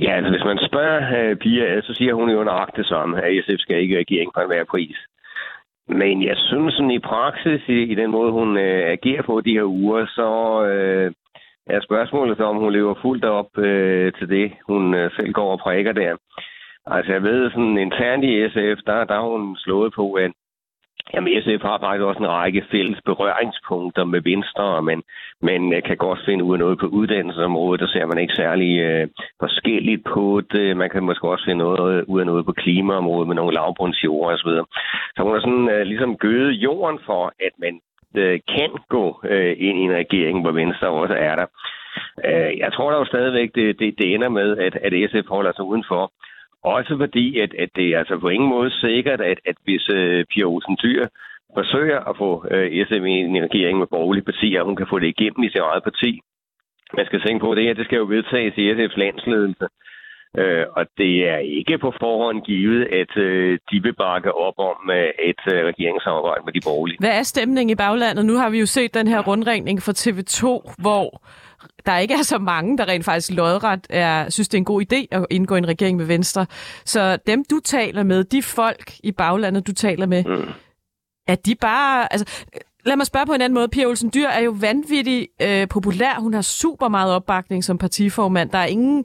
Ja, 0.00 0.16
altså 0.16 0.30
hvis 0.30 0.44
man 0.44 0.58
spørger 0.68 1.30
uh, 1.30 1.38
Pia, 1.38 1.64
øh, 1.64 1.82
så 1.82 1.94
siger 1.94 2.14
hun 2.14 2.30
jo 2.30 2.44
nøjagtigt 2.44 2.76
det 2.76 2.86
samme, 2.86 3.22
at 3.22 3.44
SF 3.44 3.58
skal 3.58 3.82
ikke 3.82 3.98
regering 3.98 4.30
for 4.34 4.40
enhver 4.40 4.64
pris. 4.64 4.96
Men 5.88 6.22
jeg 6.22 6.36
synes 6.36 6.74
sådan 6.74 6.90
i 6.90 6.98
praksis, 6.98 7.62
i, 7.68 7.82
i 7.92 7.94
den 7.94 8.10
måde, 8.10 8.32
hun 8.32 8.48
uh, 8.48 8.82
agerer 8.96 9.22
på 9.22 9.40
de 9.40 9.52
her 9.52 9.64
uger, 9.64 10.06
så 10.06 10.28
uh, 10.60 11.12
er 11.74 11.80
spørgsmålet 11.80 12.36
så, 12.36 12.44
om 12.44 12.56
hun 12.56 12.72
lever 12.72 12.94
fuldt 13.02 13.24
op 13.24 13.50
uh, 13.58 14.08
til 14.18 14.28
det, 14.28 14.52
hun 14.66 14.94
uh, 14.94 15.10
selv 15.16 15.32
går 15.32 15.52
og 15.52 15.58
prækker 15.58 15.92
der. 15.92 16.16
Altså 16.86 17.12
jeg 17.12 17.22
ved, 17.22 17.50
sådan 17.50 17.78
internt 17.78 18.24
i 18.24 18.48
SF, 18.48 18.78
der, 18.86 19.04
der 19.04 19.14
har 19.14 19.28
hun 19.28 19.56
slået 19.56 19.92
på, 19.94 20.12
at 20.12 20.32
Jamen, 21.12 21.42
SF 21.42 21.62
har 21.62 21.78
faktisk 21.78 22.04
også 22.04 22.22
en 22.22 22.28
række 22.28 22.64
fælles 22.70 23.00
berøringspunkter 23.04 24.04
med 24.04 24.20
Venstre, 24.20 24.82
men 24.82 25.02
man 25.42 25.72
øh, 25.72 25.82
kan 25.82 25.96
godt 25.96 26.20
finde 26.24 26.44
ud 26.44 26.54
af 26.54 26.58
noget 26.58 26.78
på 26.78 26.86
uddannelsesområdet, 26.86 27.80
der 27.80 27.86
ser 27.86 28.06
man 28.06 28.18
ikke 28.18 28.34
særlig 28.34 28.78
øh, 28.80 29.08
forskelligt 29.40 30.04
på 30.04 30.42
det. 30.52 30.76
Man 30.76 30.90
kan 30.90 31.02
måske 31.02 31.28
også 31.28 31.44
finde 31.44 31.64
noget 31.64 31.94
øh, 31.94 32.02
ud 32.06 32.20
af 32.20 32.26
noget 32.26 32.46
på 32.46 32.52
klimaområdet 32.52 33.28
med 33.28 33.36
nogle 33.36 33.54
lavbundsjord 33.54 34.32
osv. 34.32 34.50
Så 35.16 35.22
hun 35.22 35.32
har 35.32 35.40
sådan 35.40 35.68
øh, 35.70 35.82
ligesom 35.82 36.16
gødet 36.16 36.52
jorden 36.52 36.98
for, 37.06 37.32
at 37.46 37.52
man 37.58 37.80
øh, 38.14 38.40
kan 38.48 38.70
gå 38.88 39.20
øh, 39.24 39.56
ind 39.58 39.78
i 39.78 39.82
en 39.82 39.94
regering, 40.02 40.40
hvor 40.40 40.52
Venstre 40.52 40.88
også 40.88 41.14
er 41.14 41.34
der. 41.36 41.46
Øh, 42.28 42.58
jeg 42.58 42.72
tror 42.72 42.90
dog 42.90 43.06
stadigvæk, 43.06 43.54
det, 43.54 43.78
det, 43.78 43.98
det 43.98 44.14
ender 44.14 44.28
med, 44.28 44.56
at, 44.56 44.74
at 44.76 45.10
SF 45.10 45.28
holder 45.28 45.52
sig 45.52 45.64
udenfor. 45.64 46.12
Også 46.64 46.96
fordi, 46.98 47.38
at, 47.38 47.54
at 47.58 47.70
det 47.76 47.86
er 47.88 47.98
altså 47.98 48.18
på 48.18 48.28
ingen 48.28 48.48
måde 48.48 48.70
sikkert, 48.70 49.20
at, 49.20 49.38
at 49.46 49.56
hvis 49.64 49.84
øh, 49.94 50.24
Pia 50.30 50.44
Olsen 50.44 50.76
Dyr 50.82 51.06
forsøger 51.54 52.00
at 52.10 52.16
få 52.16 52.46
øh, 52.50 52.86
SM 52.86 53.04
i 53.04 53.16
en 53.20 53.44
regering 53.48 53.78
med 53.78 53.86
borgerlige 53.86 54.24
partier, 54.24 54.62
hun 54.62 54.76
kan 54.76 54.86
få 54.90 54.98
det 54.98 55.06
igennem 55.06 55.42
i 55.44 55.50
sin 55.50 55.60
eget 55.70 55.84
parti. 55.84 56.20
Man 56.96 57.06
skal 57.06 57.20
tænke 57.20 57.40
på, 57.42 57.50
at 57.50 57.56
det 57.56 57.64
her 57.64 57.74
det 57.74 57.84
skal 57.86 57.96
jo 57.96 58.04
vedtages 58.04 58.54
i 58.56 58.72
SF's 58.72 58.98
landsledelse. 59.04 59.66
Øh, 60.38 60.64
og 60.76 60.86
det 60.98 61.28
er 61.28 61.38
ikke 61.38 61.78
på 61.78 61.92
forhånd 62.00 62.42
givet, 62.42 62.82
at 63.00 63.16
øh, 63.16 63.58
de 63.70 63.82
vil 63.82 63.94
bakke 63.94 64.32
op 64.34 64.58
om 64.58 64.90
øh, 64.90 65.08
et 65.30 65.42
øh, 65.52 65.58
regeringssamarbejde 65.70 66.42
med 66.44 66.52
de 66.52 66.60
borgerlige. 66.64 66.98
Hvad 67.00 67.18
er 67.18 67.22
stemningen 67.22 67.70
i 67.70 67.74
baglandet? 67.74 68.26
Nu 68.26 68.34
har 68.34 68.50
vi 68.50 68.58
jo 68.58 68.66
set 68.66 68.94
den 68.94 69.08
her 69.08 69.20
rundringning 69.22 69.82
fra 69.82 69.92
TV2, 70.02 70.44
hvor 70.84 71.22
der 71.86 71.98
ikke 71.98 72.14
er 72.14 72.22
så 72.22 72.38
mange, 72.38 72.78
der 72.78 72.88
rent 72.88 73.04
faktisk 73.04 73.30
lodret 73.30 73.86
er, 73.90 74.30
synes, 74.30 74.48
det 74.48 74.58
er 74.58 74.60
en 74.60 74.64
god 74.64 74.82
idé 74.82 75.06
at 75.10 75.26
indgå 75.30 75.54
i 75.54 75.58
en 75.58 75.68
regering 75.68 75.96
med 75.96 76.04
Venstre. 76.04 76.46
Så 76.84 77.16
dem, 77.26 77.44
du 77.50 77.60
taler 77.64 78.02
med, 78.02 78.24
de 78.24 78.42
folk 78.42 78.92
i 79.04 79.12
baglandet, 79.12 79.66
du 79.66 79.72
taler 79.72 80.06
med, 80.06 80.24
mm. 80.24 80.48
er 81.26 81.34
de 81.34 81.54
bare... 81.54 82.12
Altså, 82.12 82.46
lad 82.84 82.96
mig 82.96 83.06
spørge 83.06 83.26
på 83.26 83.32
en 83.32 83.40
anden 83.40 83.54
måde. 83.54 83.68
Pia 83.68 83.86
Olsen 83.86 84.10
Dyr 84.14 84.26
er 84.26 84.40
jo 84.40 84.54
vanvittig 84.60 85.28
øh, 85.42 85.68
populær. 85.68 86.20
Hun 86.20 86.34
har 86.34 86.42
super 86.42 86.88
meget 86.88 87.14
opbakning 87.14 87.64
som 87.64 87.78
partiformand. 87.78 88.50
Der 88.50 88.58
er, 88.58 88.66
ingen, 88.66 89.04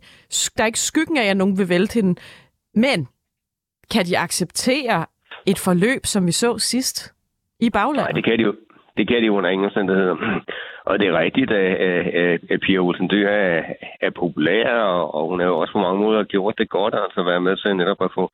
der 0.58 0.64
er 0.64 0.66
ikke 0.66 0.80
skyggen 0.80 1.18
af, 1.18 1.26
at 1.26 1.38
nogen 1.38 1.58
vil 1.58 1.70
vælge 1.70 1.94
hende. 1.94 2.22
Men 2.76 3.08
kan 3.92 4.06
de 4.06 4.18
acceptere 4.18 5.06
et 5.46 5.60
forløb, 5.60 6.06
som 6.06 6.26
vi 6.26 6.32
så 6.32 6.58
sidst 6.58 7.14
i 7.60 7.70
baglandet? 7.70 8.04
Nej, 8.04 8.12
det 8.12 8.24
kan 8.24 8.38
de 8.38 8.44
jo. 8.44 8.56
Det 8.98 9.08
kan 9.08 9.22
de 9.22 9.26
jo 9.26 9.38
under 9.38 9.50
ingen 9.50 9.66
omstændigheder. 9.66 10.16
Og 10.90 11.00
det 11.00 11.08
er 11.08 11.20
rigtigt, 11.20 11.52
at, 11.52 11.76
at, 11.76 12.40
at 12.50 12.60
Pia 12.62 12.80
Olsen 12.80 13.10
Dyr 13.12 13.28
er, 13.28 13.64
er 14.02 14.10
populær, 14.10 14.70
og, 15.16 15.28
hun 15.30 15.40
har 15.40 15.48
jo 15.48 15.60
også 15.60 15.74
på 15.74 15.80
mange 15.80 16.02
måder 16.02 16.24
gjort 16.24 16.58
det 16.58 16.70
godt, 16.70 16.96
altså 17.04 17.24
været 17.24 17.44
med 17.44 17.56
til 17.58 17.76
netop 17.76 18.02
at 18.02 18.12
få 18.18 18.32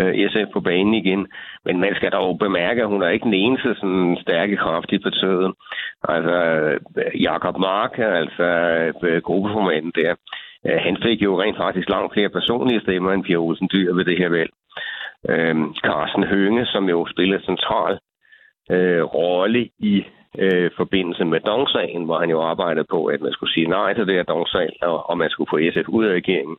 øh, 0.00 0.14
uh, 0.24 0.30
SF 0.30 0.48
på 0.52 0.60
banen 0.60 0.94
igen. 0.94 1.26
Men 1.64 1.80
man 1.80 1.94
skal 1.94 2.12
dog 2.12 2.38
bemærke, 2.38 2.82
at 2.82 2.88
hun 2.88 3.02
er 3.02 3.08
ikke 3.08 3.24
den 3.24 3.34
eneste 3.34 3.74
sådan 3.74 4.16
stærke 4.20 4.56
kraft 4.56 4.92
i 4.92 4.98
partiet. 4.98 5.52
Altså, 6.08 6.36
øh, 6.96 7.22
Jakob 7.22 7.56
Mark, 7.58 7.98
altså 7.98 8.48
øh, 9.02 9.22
gruppeformanden 9.22 9.92
der, 9.94 10.14
han 10.86 10.96
fik 11.02 11.22
jo 11.22 11.42
rent 11.42 11.56
faktisk 11.56 11.88
langt 11.88 12.12
flere 12.12 12.28
personlige 12.28 12.80
stemmer 12.80 13.12
end 13.12 13.24
Pia 13.24 13.36
Olsen 13.36 13.68
Dyr 13.72 13.94
ved 13.94 14.04
det 14.04 14.18
her 14.18 14.28
valg. 14.28 14.50
Uh, 15.32 15.74
Carsten 15.86 16.24
Hønge, 16.24 16.66
som 16.66 16.88
jo 16.88 17.06
spiller 17.10 17.38
central 17.40 17.98
øh, 18.70 19.02
rolle 19.02 19.68
i 19.78 20.04
øh, 20.38 20.70
forbindelse 20.76 21.24
med 21.24 21.40
Dong-sagen, 21.40 22.04
hvor 22.04 22.18
han 22.18 22.30
jo 22.30 22.40
arbejdede 22.40 22.86
på, 22.90 23.04
at 23.06 23.20
man 23.20 23.32
skulle 23.32 23.52
sige 23.52 23.68
nej 23.68 23.94
til 23.94 24.06
det 24.06 24.14
her 24.14 24.22
Dong-sag, 24.22 24.68
og, 24.82 25.10
og 25.10 25.18
man 25.18 25.30
skulle 25.30 25.50
få 25.52 25.58
SF 25.72 25.88
ud 25.88 26.04
af 26.04 26.14
regeringen. 26.14 26.56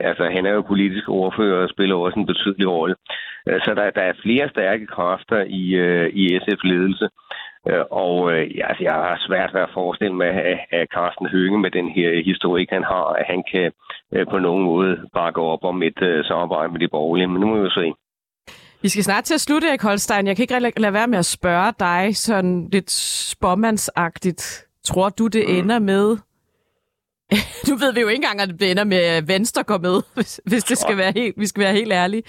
Altså, 0.00 0.24
han 0.24 0.46
er 0.46 0.52
jo 0.52 0.62
politisk 0.62 1.08
ordfører 1.08 1.62
og 1.62 1.70
spiller 1.70 1.96
også 1.96 2.18
en 2.18 2.26
betydelig 2.26 2.68
rolle. 2.70 2.94
Øh, 3.48 3.60
så 3.64 3.74
der, 3.74 3.90
der 3.90 4.02
er 4.02 4.22
flere 4.22 4.48
stærke 4.48 4.86
kræfter 4.86 5.40
i, 5.48 5.74
øh, 5.74 6.10
i 6.14 6.38
SF-ledelse. 6.38 7.08
Øh, 7.68 7.84
og 7.90 8.32
øh, 8.32 8.50
altså, 8.68 8.82
jeg 8.84 8.92
har 8.92 9.24
svært 9.28 9.54
ved 9.54 9.60
at 9.60 9.74
forestille 9.74 10.14
mig, 10.14 10.26
at, 10.26 10.58
at 10.70 10.88
Carsten 10.94 11.28
Hønge 11.28 11.58
med 11.58 11.70
den 11.70 11.88
her 11.88 12.24
historik, 12.24 12.70
han 12.70 12.84
har, 12.84 13.04
at 13.04 13.26
han 13.26 13.44
kan 13.52 13.72
øh, 14.12 14.26
på 14.26 14.38
nogen 14.38 14.64
måde 14.64 15.08
bakke 15.14 15.40
op 15.40 15.64
om 15.64 15.82
et 15.82 16.02
øh, 16.02 16.24
samarbejde 16.24 16.72
med 16.72 16.80
de 16.80 16.88
borgerlige. 16.88 17.26
Men 17.26 17.40
nu 17.40 17.46
må 17.46 17.54
vi 17.56 17.62
jo 17.62 17.70
se. 17.70 17.92
Vi 18.84 18.88
skal 18.88 19.04
snart 19.04 19.24
til 19.24 19.34
at 19.34 19.40
slutte, 19.40 19.68
Erik 19.68 19.82
Holstein. 19.82 20.26
Jeg 20.26 20.36
kan 20.36 20.42
ikke 20.42 20.80
lade 20.80 20.92
være 20.92 21.08
med 21.08 21.18
at 21.18 21.24
spørge 21.38 21.72
dig 21.86 22.16
sådan 22.16 22.68
lidt 22.72 22.90
spåmandsagtigt. 23.32 24.42
Tror 24.84 25.08
du, 25.08 25.26
det 25.26 25.44
mm. 25.48 25.54
ender 25.58 25.78
med... 25.78 26.06
nu 27.68 27.74
ved 27.82 27.90
vi 27.94 28.00
jo 28.00 28.08
ikke 28.08 28.22
engang, 28.24 28.40
at 28.40 28.60
det 28.60 28.70
ender 28.70 28.84
med, 28.84 29.02
at 29.18 29.28
Venstre 29.28 29.62
går 29.70 29.78
med, 29.78 29.96
hvis, 30.16 30.40
hvis 30.50 30.64
det 30.64 30.78
skal 30.78 30.96
være 30.96 31.12
helt, 31.20 31.34
vi 31.42 31.46
skal 31.46 31.64
være 31.64 31.72
helt 31.80 31.92
ærlige. 31.92 32.22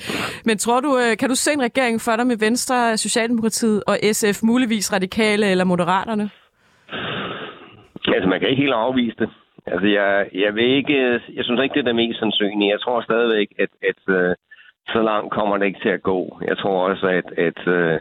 Men 0.46 0.58
tror 0.58 0.80
du, 0.86 0.92
øh, 1.02 1.18
kan 1.18 1.30
du 1.30 1.36
se 1.36 1.54
en 1.54 1.62
regering 1.70 2.02
for 2.06 2.16
dig 2.16 2.28
med 2.28 2.38
Venstre, 2.48 2.98
Socialdemokratiet 2.98 3.84
og 3.88 3.96
SF, 4.18 4.38
muligvis 4.44 4.94
Radikale 4.94 5.46
eller 5.52 5.64
Moderaterne? 5.64 6.30
Altså, 8.16 8.28
man 8.30 8.40
kan 8.40 8.50
ikke 8.50 8.62
helt 8.62 8.80
afvise 8.86 9.18
det. 9.20 9.30
Altså, 9.68 9.88
jeg, 9.88 10.30
jeg 10.34 10.56
vil 10.56 10.70
ikke... 10.80 10.98
Jeg 11.38 11.44
synes 11.46 11.60
ikke, 11.64 11.74
det 11.74 11.80
er 11.80 11.90
det 11.92 11.96
mest 11.96 12.20
sandsynlige. 12.20 12.72
Jeg 12.72 12.82
tror 12.82 13.02
stadigvæk, 13.02 13.48
at, 13.64 13.72
at 13.90 14.02
uh, 14.18 14.34
så 14.88 15.02
langt 15.02 15.34
kommer 15.34 15.58
det 15.58 15.66
ikke 15.66 15.80
til 15.80 15.90
at 15.90 16.04
gå. 16.04 16.40
Jeg 16.48 16.58
tror 16.58 16.90
også, 16.90 17.08
at, 17.08 17.28
at, 17.38 17.68
uh, 17.68 18.00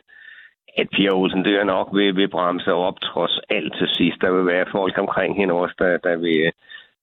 at 0.77 0.89
Pia 0.93 1.11
Olsen 1.11 1.47
er 1.47 1.65
nok 1.65 1.89
vil, 1.93 2.17
vil 2.17 2.29
bremse 2.29 2.73
op 2.73 3.01
trods 3.01 3.41
alt 3.51 3.75
til 3.79 3.89
sidst. 3.89 4.21
Der 4.21 4.31
vil 4.33 4.47
være 4.47 4.67
folk 4.73 4.99
omkring 4.99 5.37
hende 5.37 5.55
også, 5.55 5.75
der, 5.79 5.97
der 5.97 6.17
vil 6.17 6.53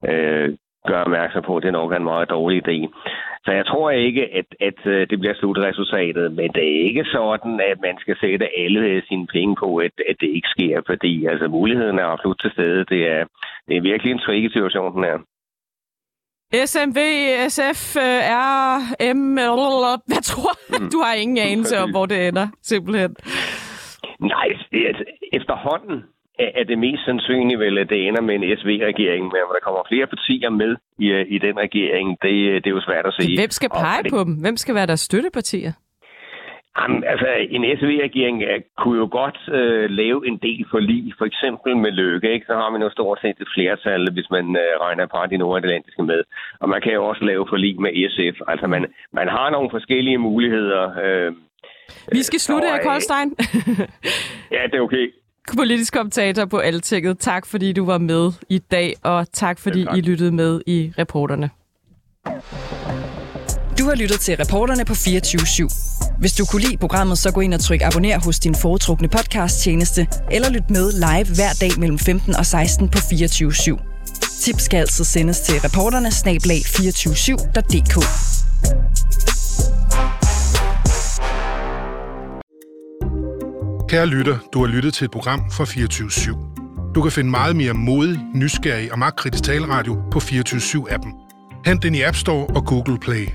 øh, 0.10 0.58
gøre 0.88 1.04
opmærksom 1.04 1.44
på, 1.44 1.58
at 1.58 1.64
det 1.64 1.72
nok 1.74 1.92
er 1.92 1.96
en 1.96 2.12
meget 2.14 2.30
dårlig 2.30 2.68
idé. 2.68 2.78
Så 3.46 3.52
jeg 3.52 3.66
tror 3.66 3.90
ikke, 3.90 4.24
at, 4.40 4.46
at 4.60 4.80
øh, 4.86 5.08
det 5.10 5.20
bliver 5.20 5.34
slutresultatet, 5.34 6.32
men 6.32 6.50
det 6.56 6.64
er 6.64 6.86
ikke 6.90 7.06
sådan, 7.06 7.62
at 7.72 7.78
man 7.82 7.98
skal 8.00 8.18
sætte 8.22 8.60
alle 8.60 9.02
sine 9.08 9.28
penge 9.28 9.56
på, 9.56 9.78
at, 9.78 9.92
at 10.10 10.16
det 10.22 10.30
ikke 10.38 10.48
sker, 10.48 10.82
fordi 10.86 11.26
altså, 11.26 11.48
muligheden 11.48 12.00
er 12.00 12.06
absolut 12.06 12.40
til 12.40 12.52
stede. 12.52 12.86
Det 12.86 13.02
er, 13.16 13.26
det 13.68 13.78
er 13.78 13.82
virkelig 13.82 14.12
en 14.12 14.20
tricky 14.20 14.48
situation, 14.48 14.96
den 14.96 15.04
er. 15.04 15.18
SMV, 16.54 16.98
SF, 17.50 17.96
R, 17.96 19.14
M, 19.14 19.34
hvad 20.10 20.22
tror 20.22 20.54
du? 20.70 20.90
Du 20.94 21.00
har 21.06 21.14
ingen 21.14 21.38
anelse 21.38 21.78
om, 21.80 21.92
hvor 21.92 22.06
det 22.06 22.28
ender, 22.28 22.48
simpelthen. 22.62 23.16
Nej, 24.20 24.48
efterhånden 25.34 25.98
er 26.40 26.64
det 26.64 26.78
mest 26.80 27.06
sandsynlige 27.06 27.60
vel, 27.60 27.78
at 27.78 27.90
det 27.90 28.08
ender 28.08 28.22
med 28.22 28.36
en 28.36 28.46
SV-regering, 28.60 29.24
men 29.24 29.42
hvor 29.46 29.54
der 29.58 29.64
kommer 29.68 29.82
flere 29.92 30.08
partier 30.08 30.50
med 30.50 30.72
i, 31.06 31.08
i 31.36 31.38
den 31.46 31.56
regering, 31.66 32.08
det, 32.22 32.34
det 32.64 32.70
er 32.70 32.76
jo 32.80 32.82
svært 32.82 33.06
at 33.06 33.14
sige. 33.20 33.38
Hvem 33.42 33.50
skal 33.50 33.70
pege 33.70 34.04
på 34.10 34.20
dem? 34.24 34.34
Hvem 34.46 34.58
skal 34.58 34.76
være 34.76 34.88
deres 34.88 35.00
støttepartier? 35.00 35.72
Jamen, 36.78 37.04
altså, 37.04 37.28
en 37.56 37.64
SV-regering 37.80 38.38
uh, 38.50 38.62
kunne 38.82 39.00
jo 39.04 39.08
godt 39.22 39.40
uh, 39.58 39.86
lave 40.02 40.28
en 40.30 40.38
del 40.48 40.66
for 40.72 40.80
lige, 40.80 41.14
for 41.18 41.26
eksempel 41.26 41.78
med 41.78 41.92
Løkke, 41.92 42.34
ikke? 42.34 42.46
så 42.50 42.54
har 42.54 42.70
man 42.70 42.82
jo 42.82 42.90
stort 42.90 43.20
set 43.22 43.38
et 43.44 43.54
flertal, 43.56 44.14
hvis 44.14 44.30
man 44.36 44.46
uh, 44.64 44.74
regner 44.86 45.06
par 45.06 45.26
de 45.26 45.38
nordatlantiske 45.38 46.04
med. 46.04 46.22
Og 46.62 46.70
man 46.70 46.82
kan 46.82 46.94
jo 46.94 47.06
også 47.06 47.24
lave 47.24 47.46
for 47.50 47.58
lige 47.58 47.82
med 47.86 47.92
SF. 48.14 48.38
Altså, 48.48 48.68
man, 48.68 48.86
man 49.14 49.28
har 49.28 49.50
nogle 49.50 49.70
forskellige 49.72 50.18
muligheder. 50.18 50.84
Uh, 51.04 51.36
Vi 52.12 52.24
skal 52.24 52.40
slutte 52.40 52.68
her, 52.68 52.84
Koldstein. 52.88 53.28
ja, 54.56 54.62
det 54.72 54.76
er 54.78 54.82
okay 54.82 55.08
politisk 55.58 55.94
kommentator 55.94 56.46
på 56.46 56.58
Altinget. 56.58 57.20
Tak 57.20 57.46
fordi 57.46 57.74
du 57.74 57.86
var 57.86 57.98
med 57.98 58.32
i 58.50 58.58
dag, 58.58 58.94
og 59.04 59.32
tak 59.32 59.60
fordi 59.60 59.84
tak. 59.84 59.98
I 59.98 60.02
lyttede 60.02 60.32
med 60.32 60.62
i 60.68 60.94
reporterne. 60.98 61.50
Du 63.80 63.84
har 63.86 63.96
lyttet 64.02 64.20
til 64.20 64.38
reporterne 64.38 64.86
på 64.86 64.94
24 64.94 65.40
/7. 65.40 66.01
Hvis 66.22 66.34
du 66.34 66.46
kunne 66.46 66.62
lide 66.62 66.78
programmet, 66.78 67.18
så 67.18 67.32
gå 67.32 67.42
ind 67.42 67.54
og 67.54 67.60
tryk 67.60 67.82
abonner 67.82 68.20
hos 68.20 68.40
din 68.40 68.56
foretrukne 68.56 69.08
podcast-tjeneste, 69.08 70.08
eller 70.32 70.50
lyt 70.50 70.70
med 70.70 70.92
live 70.92 71.36
hver 71.36 71.54
dag 71.62 71.80
mellem 71.80 72.00
15 72.00 72.36
og 72.36 72.46
16 72.46 72.90
på 72.90 72.98
24 73.10 73.52
/7. 73.52 74.42
Tips 74.42 74.64
skal 74.64 74.78
altså 74.78 75.04
sendes 75.04 75.40
til 75.40 75.56
reporterne 75.60 76.12
snablag 76.12 76.58
247.dk. 76.58 77.96
Kære 83.90 84.06
lytter, 84.06 84.38
du 84.54 84.60
har 84.60 84.68
lyttet 84.68 84.94
til 84.94 85.06
et 85.06 85.12
program 85.12 85.52
fra 85.52 85.66
24 85.66 86.10
/7. 86.10 86.94
Du 86.96 87.02
kan 87.02 87.12
finde 87.12 87.30
meget 87.30 87.56
mere 87.56 87.74
modig, 87.74 88.20
nysgerrig 88.36 88.92
og 88.92 89.00
magtkritisk 89.00 89.44
taleradio 89.44 89.98
på 90.12 90.20
24 90.20 90.62
7 90.62 90.88
appen 90.92 91.12
Hent 91.66 91.84
den 91.84 91.96
i 91.96 92.02
App 92.02 92.18
Store 92.18 92.48
og 92.48 92.66
Google 92.66 93.00
Play. 93.00 93.28